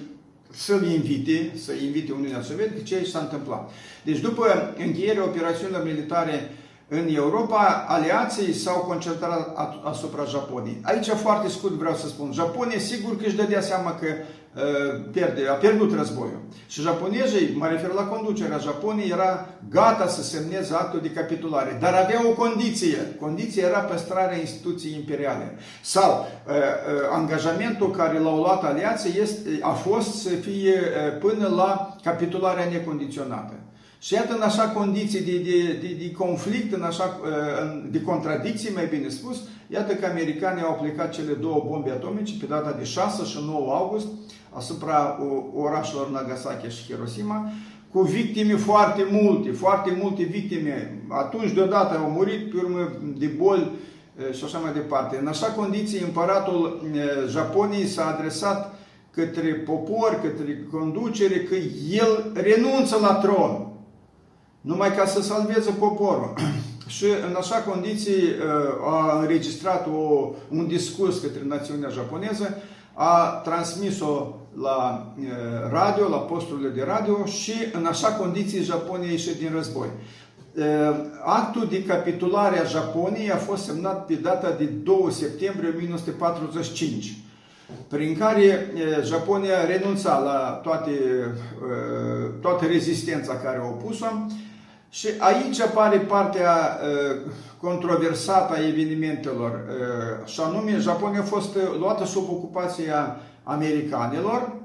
să-l 0.49 0.83
invite, 0.83 1.51
să 1.55 1.71
invite 1.85 2.11
Uniunea 2.11 2.41
Sovietică, 2.41 2.81
ceea 2.83 3.01
ce 3.01 3.09
s-a 3.09 3.19
întâmplat. 3.19 3.71
Deci 4.03 4.19
după 4.19 4.75
încheierea 4.77 5.23
operațiunilor 5.23 5.83
militare 5.83 6.51
în 6.87 7.07
Europa, 7.15 7.85
aliații 7.87 8.53
s-au 8.53 8.79
concentrat 8.79 9.57
asupra 9.83 10.23
Japoniei. 10.23 10.81
Aici 10.83 11.07
foarte 11.07 11.47
scurt 11.47 11.73
vreau 11.73 11.95
să 11.95 12.07
spun, 12.07 12.31
Japonia 12.33 12.79
sigur 12.79 13.17
că 13.17 13.25
își 13.25 13.35
dădea 13.35 13.61
seama 13.61 13.95
că 13.95 14.07
uh, 14.07 15.09
pierde, 15.11 15.47
a 15.47 15.53
pierdut 15.53 15.95
războiul. 15.97 16.41
Și 16.67 16.81
japonezii, 16.81 17.55
mă 17.55 17.67
refer 17.67 17.91
la 17.91 18.03
conducerea 18.03 18.57
Japoniei, 18.57 19.09
era 19.09 19.45
gata 19.69 20.07
să 20.07 20.23
semneze 20.23 20.73
actul 20.73 20.99
de 21.01 21.11
capitulare, 21.11 21.77
dar 21.81 21.93
avea 21.93 22.27
o 22.27 22.33
condiție. 22.33 22.97
Condiția 23.19 23.67
era 23.67 23.79
păstrarea 23.79 24.39
instituției 24.39 24.93
imperiale. 24.93 25.57
Sau 25.81 26.11
uh, 26.47 26.53
uh, 26.53 26.61
angajamentul 27.11 27.91
care 27.91 28.19
l-au 28.19 28.37
luat 28.37 28.63
aliații 28.63 29.19
este, 29.21 29.49
a 29.61 29.71
fost 29.71 30.13
să 30.21 30.29
fie 30.29 30.73
uh, 30.73 31.17
până 31.19 31.47
la 31.47 31.95
capitularea 32.03 32.69
necondiționată. 32.71 33.53
Și 33.99 34.13
iată 34.13 34.33
în 34.35 34.41
așa 34.41 34.69
condiții 34.69 35.21
de, 35.21 35.37
de, 35.37 35.87
de, 35.87 35.95
de 35.99 36.11
conflict, 36.11 36.73
în 36.73 36.81
așa, 36.81 37.19
uh, 37.21 37.83
de 37.91 38.01
contradicții, 38.01 38.73
mai 38.73 38.85
bine 38.85 39.09
spus, 39.09 39.37
iată 39.67 39.93
că 39.93 40.05
americanii 40.05 40.63
au 40.63 40.71
aplicat 40.71 41.09
cele 41.11 41.33
două 41.33 41.65
bombe 41.67 41.91
atomice 41.91 42.33
pe 42.39 42.45
data 42.45 42.75
de 42.77 42.83
6 42.83 43.23
și 43.23 43.37
9 43.45 43.73
august 43.73 44.07
asupra 44.49 45.19
orașelor 45.55 46.09
Nagasaki 46.09 46.75
și 46.75 46.93
Hiroshima, 46.93 47.51
cu 47.91 48.01
victime 48.01 48.55
foarte 48.55 49.07
multe, 49.11 49.51
foarte 49.51 49.97
multe 50.01 50.23
victime. 50.23 51.01
Atunci 51.09 51.51
deodată 51.51 51.97
au 51.97 52.09
murit, 52.09 52.49
pe 52.49 52.57
urmă 52.57 52.91
de 53.17 53.25
boli 53.25 53.71
uh, 53.71 54.35
și 54.35 54.43
așa 54.43 54.57
mai 54.57 54.73
departe. 54.73 55.17
În 55.17 55.27
așa 55.27 55.47
condiții, 55.47 55.99
împăratul 55.99 56.81
uh, 56.83 56.99
Japoniei 57.29 57.87
s-a 57.87 58.15
adresat 58.17 58.79
către 59.11 59.53
popor, 59.53 60.19
către 60.21 60.67
conducere, 60.71 61.39
că 61.39 61.55
el 61.91 62.31
renunță 62.33 62.97
la 63.01 63.13
tron 63.13 63.64
numai 64.65 64.95
ca 64.95 65.05
să 65.05 65.21
salveze 65.21 65.71
poporul. 65.71 66.33
și 66.87 67.05
în 67.29 67.35
așa 67.37 67.55
condiții 67.55 68.23
uh, 68.23 68.93
a 68.93 69.19
înregistrat 69.19 69.87
o, 69.87 70.31
un 70.49 70.67
discurs 70.67 71.19
către 71.19 71.41
națiunea 71.47 71.89
japoneză, 71.89 72.57
a 72.93 73.41
transmis-o 73.43 74.35
la 74.61 75.11
uh, 75.19 75.25
radio, 75.71 76.07
la 76.07 76.17
posturile 76.17 76.69
de 76.69 76.83
radio 76.87 77.25
și 77.25 77.53
în 77.73 77.85
așa 77.85 78.07
condiții 78.07 78.63
Japonia 78.63 79.07
a 79.07 79.11
ieșit 79.11 79.37
din 79.37 79.51
război. 79.55 79.87
Uh, 80.57 80.63
actul 81.23 81.67
de 81.69 81.83
capitulare 81.83 82.59
a 82.59 82.63
Japoniei 82.63 83.31
a 83.31 83.37
fost 83.37 83.63
semnat 83.63 84.05
pe 84.05 84.13
data 84.13 84.51
de 84.51 84.63
2 84.63 84.97
septembrie 85.09 85.73
1945 85.75 87.17
prin 87.87 88.17
care 88.17 88.73
Japonia 89.03 89.65
renunța 89.65 90.19
la 90.19 90.59
toate, 90.63 90.91
toată 92.41 92.65
rezistența 92.65 93.33
care 93.33 93.57
au 93.57 93.77
opus-o 93.79 94.05
și 94.95 95.07
aici 95.17 95.59
apare 95.59 95.97
partea 95.97 96.79
controversată 97.61 98.53
a 98.53 98.67
evenimentelor. 98.67 99.63
Și 100.25 100.39
anume, 100.39 100.77
Japonia 100.79 101.19
a 101.19 101.23
fost 101.23 101.57
luată 101.79 102.05
sub 102.05 102.29
ocupația 102.29 103.17
americanilor 103.43 104.55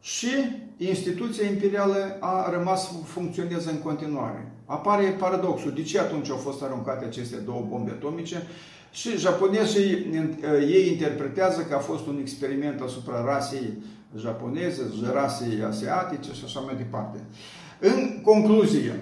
și 0.00 0.28
instituția 0.76 1.46
imperială 1.46 2.16
a 2.20 2.50
rămas 2.50 2.86
să 2.86 2.92
funcționeze 3.04 3.70
în 3.70 3.78
continuare. 3.78 4.52
Apare 4.66 5.16
paradoxul. 5.18 5.72
De 5.74 5.82
ce 5.82 5.98
atunci 5.98 6.30
au 6.30 6.36
fost 6.36 6.62
aruncate 6.62 7.04
aceste 7.04 7.36
două 7.36 7.66
bombe 7.68 7.90
atomice? 7.90 8.42
Și 8.90 9.18
japonezii 9.18 10.06
ei 10.68 10.88
interpretează 10.92 11.60
că 11.60 11.74
a 11.74 11.78
fost 11.78 12.06
un 12.06 12.18
experiment 12.20 12.80
asupra 12.80 13.24
rasei 13.24 13.82
japoneze, 14.16 14.82
rasei 15.12 15.62
asiatice 15.68 16.32
și 16.32 16.42
așa 16.44 16.60
mai 16.60 16.74
departe. 16.76 17.18
În 17.82 18.22
concluzie, 18.22 18.98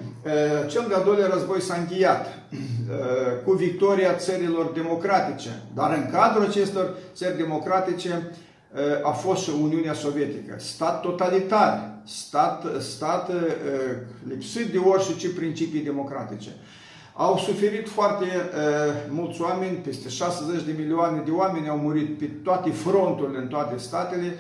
cel 0.69 0.85
de-al 0.89 1.03
doilea 1.05 1.29
război 1.33 1.61
s-a 1.61 1.75
încheiat 1.75 2.27
cu 3.45 3.53
victoria 3.53 4.15
țărilor 4.15 4.71
democratice, 4.75 5.63
dar 5.75 5.95
în 5.95 6.11
cadrul 6.11 6.45
acestor 6.45 6.95
țări 7.15 7.37
democratice 7.37 8.31
a 9.03 9.11
fost 9.11 9.43
și 9.43 9.51
Uniunea 9.63 9.93
Sovietică, 9.93 10.55
stat 10.59 11.01
totalitar, 11.01 12.01
stat, 12.05 12.65
stat 12.79 13.31
lipsit 14.29 14.67
de 14.73 14.79
orice 14.79 15.29
principii 15.29 15.81
democratice. 15.81 16.51
Au 17.21 17.39
suferit 17.39 17.89
foarte 17.89 18.25
uh, 18.25 18.95
mulți 19.09 19.41
oameni, 19.41 19.77
peste 19.77 20.09
60 20.09 20.63
de 20.63 20.75
milioane 20.79 21.23
de 21.25 21.31
oameni 21.31 21.69
au 21.69 21.77
murit 21.77 22.19
pe 22.19 22.25
toate 22.25 22.71
fronturile, 22.71 23.39
în 23.39 23.47
toate 23.47 23.77
statele, 23.77 24.39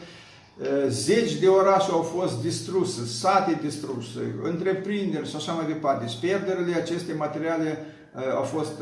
zeci 0.88 1.34
de 1.34 1.46
orașe 1.46 1.90
au 1.90 2.02
fost 2.02 2.40
distruse, 2.42 3.06
sate 3.06 3.58
distruse, 3.62 4.34
întreprinderi 4.42 5.28
și 5.28 5.36
așa 5.36 5.52
mai 5.52 5.66
departe. 5.66 6.04
Deci 6.04 6.20
pierderile 6.20 6.74
aceste 6.74 7.12
materiale 7.12 7.84
au 8.36 8.42
fost 8.42 8.72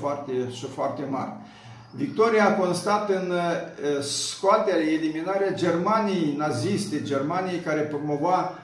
foarte 0.00 0.32
și 0.50 0.66
foarte 0.66 1.02
mari. 1.10 1.30
Victoria 1.94 2.48
a 2.48 2.54
constat 2.54 3.10
în 3.10 3.32
scoaterea, 4.00 4.92
eliminarea 4.92 5.54
Germaniei 5.54 6.34
naziste, 6.38 7.02
Germaniei 7.02 7.58
care 7.58 7.80
promova 7.80 8.58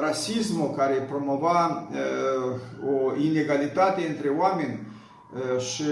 rasismul, 0.00 0.74
care 0.76 0.94
promova 0.94 1.88
o 2.88 3.16
inegalitate 3.16 4.06
între 4.08 4.28
oameni 4.28 4.86
și 5.58 5.84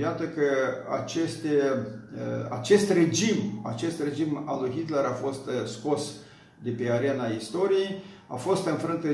iată 0.00 0.22
că 0.24 0.42
aceste, 1.02 1.48
acest 2.48 2.90
regim, 2.90 3.60
acest 3.62 4.02
regim 4.02 4.42
al 4.46 4.60
lui 4.60 4.70
Hitler 4.70 5.04
a 5.04 5.12
fost 5.12 5.50
scos 5.64 6.12
de 6.62 6.70
pe 6.70 6.90
arena 6.90 7.26
istoriei, 7.26 8.02
a 8.26 8.34
fost 8.34 8.66
înfrântă 8.66 9.08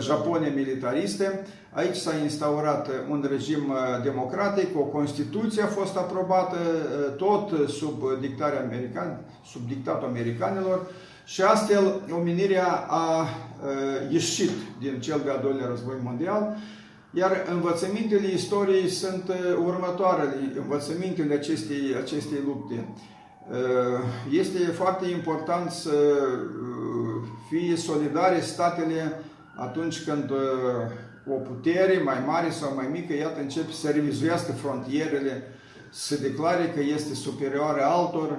Japonia 0.00 0.52
militaristă, 0.54 1.24
aici 1.72 1.94
s-a 1.96 2.16
instaurat 2.22 2.88
un 3.10 3.26
regim 3.30 3.74
democratic, 4.02 4.78
o 4.78 4.82
Constituție 4.82 5.62
a 5.62 5.66
fost 5.66 5.96
aprobată 5.96 6.56
tot 7.16 7.68
sub, 7.68 8.02
dictarea 8.20 8.62
american, 8.62 9.20
sub 9.44 9.68
dictatul 9.68 10.08
americanilor 10.08 10.86
și 11.24 11.42
astfel 11.42 12.00
omenirea 12.12 12.86
a 12.88 13.28
ieșit 14.10 14.50
din 14.80 15.00
cel 15.00 15.20
de-al 15.24 15.40
doilea 15.42 15.66
război 15.66 15.96
mondial 16.02 16.56
Iar 17.12 17.46
învățămintele 17.50 18.32
istoriei 18.32 18.88
sunt 18.88 19.28
uh, 19.28 19.36
următoarele, 19.64 20.52
învățămintele 20.56 21.34
acestei, 21.34 21.96
acestei 22.02 22.38
lupte. 22.46 22.88
Uh, 23.50 23.56
este 24.30 24.58
foarte 24.58 25.10
important 25.10 25.70
să 25.70 25.90
uh, 25.90 27.28
fie 27.48 27.76
solidare 27.76 28.40
statele 28.40 29.22
atunci 29.56 30.04
când 30.04 30.30
o 31.26 31.34
putere 31.34 32.02
mai 32.04 32.22
mare 32.26 32.50
sau 32.50 32.74
mai 32.74 32.88
mică, 32.92 33.14
iată, 33.14 33.40
începe 33.40 33.72
să 33.72 33.90
revizuiască 33.90 34.52
frontierele, 34.52 35.42
să 35.90 36.20
declare 36.20 36.72
că 36.74 36.80
este 36.80 37.14
superioară 37.14 37.82
altor 37.82 38.38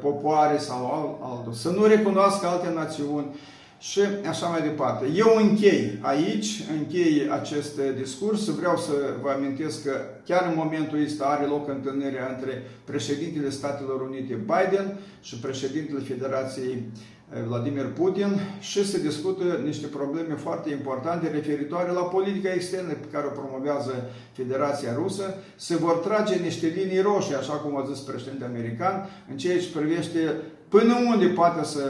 popoare 0.00 0.58
sau 0.58 1.18
altor, 1.22 1.54
să 1.54 1.70
nu 1.70 1.84
recunoască 1.84 2.46
alte 2.46 2.72
națiuni, 2.74 3.36
și 3.80 4.00
așa 4.28 4.46
mai 4.46 4.62
departe. 4.62 5.06
Eu 5.14 5.36
închei 5.36 5.98
aici, 6.00 6.64
închei 6.78 7.28
acest 7.30 7.80
discurs, 7.98 8.48
vreau 8.48 8.76
să 8.76 8.92
vă 9.22 9.30
amintesc 9.30 9.84
că 9.84 9.92
chiar 10.24 10.46
în 10.48 10.54
momentul 10.56 11.02
ăsta 11.04 11.24
are 11.24 11.46
loc 11.46 11.68
întâlnirea 11.68 12.34
între 12.34 12.62
președintele 12.84 13.50
Statelor 13.50 14.00
Unite 14.00 14.34
Biden 14.34 14.98
și 15.20 15.38
președintele 15.38 16.00
Federației 16.00 16.72
eh, 16.72 17.42
Vladimir 17.46 17.86
Putin 17.86 18.40
și 18.58 18.86
se 18.86 19.00
discută 19.00 19.44
niște 19.64 19.86
probleme 19.86 20.34
foarte 20.34 20.70
importante 20.70 21.28
referitoare 21.28 21.90
la 21.90 22.02
politica 22.02 22.52
externă 22.52 22.92
pe 22.92 23.08
care 23.12 23.26
o 23.26 23.40
promovează 23.40 24.10
Federația 24.32 24.94
Rusă. 24.94 25.34
Se 25.56 25.76
vor 25.76 25.96
trage 25.96 26.34
niște 26.34 26.66
linii 26.66 27.00
roșii, 27.00 27.34
așa 27.34 27.52
cum 27.52 27.76
a 27.76 27.88
zis 27.92 27.98
președintele 27.98 28.50
american, 28.50 29.08
în 29.30 29.36
ceea 29.36 29.58
ce 29.58 29.78
privește 29.78 30.20
Până 30.70 30.94
unde 31.12 31.26
poate 31.26 31.64
să 31.64 31.82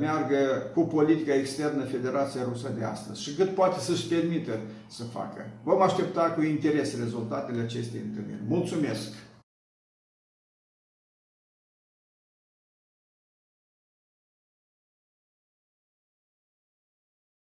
meargă 0.00 0.36
cu 0.74 0.80
politica 0.80 1.34
externă 1.34 1.84
Federația 1.84 2.40
Rusă 2.48 2.68
de 2.78 2.84
astăzi 2.84 3.22
și 3.22 3.34
cât 3.34 3.54
poate 3.54 3.80
să-și 3.80 4.06
permită 4.06 4.58
să 4.86 5.02
facă. 5.02 5.46
Vom 5.62 5.82
aștepta 5.82 6.20
cu 6.20 6.42
interes 6.42 6.98
rezultatele 6.98 7.62
acestei 7.62 8.00
întâlniri. 8.04 8.40
Mulțumesc! 8.48 9.08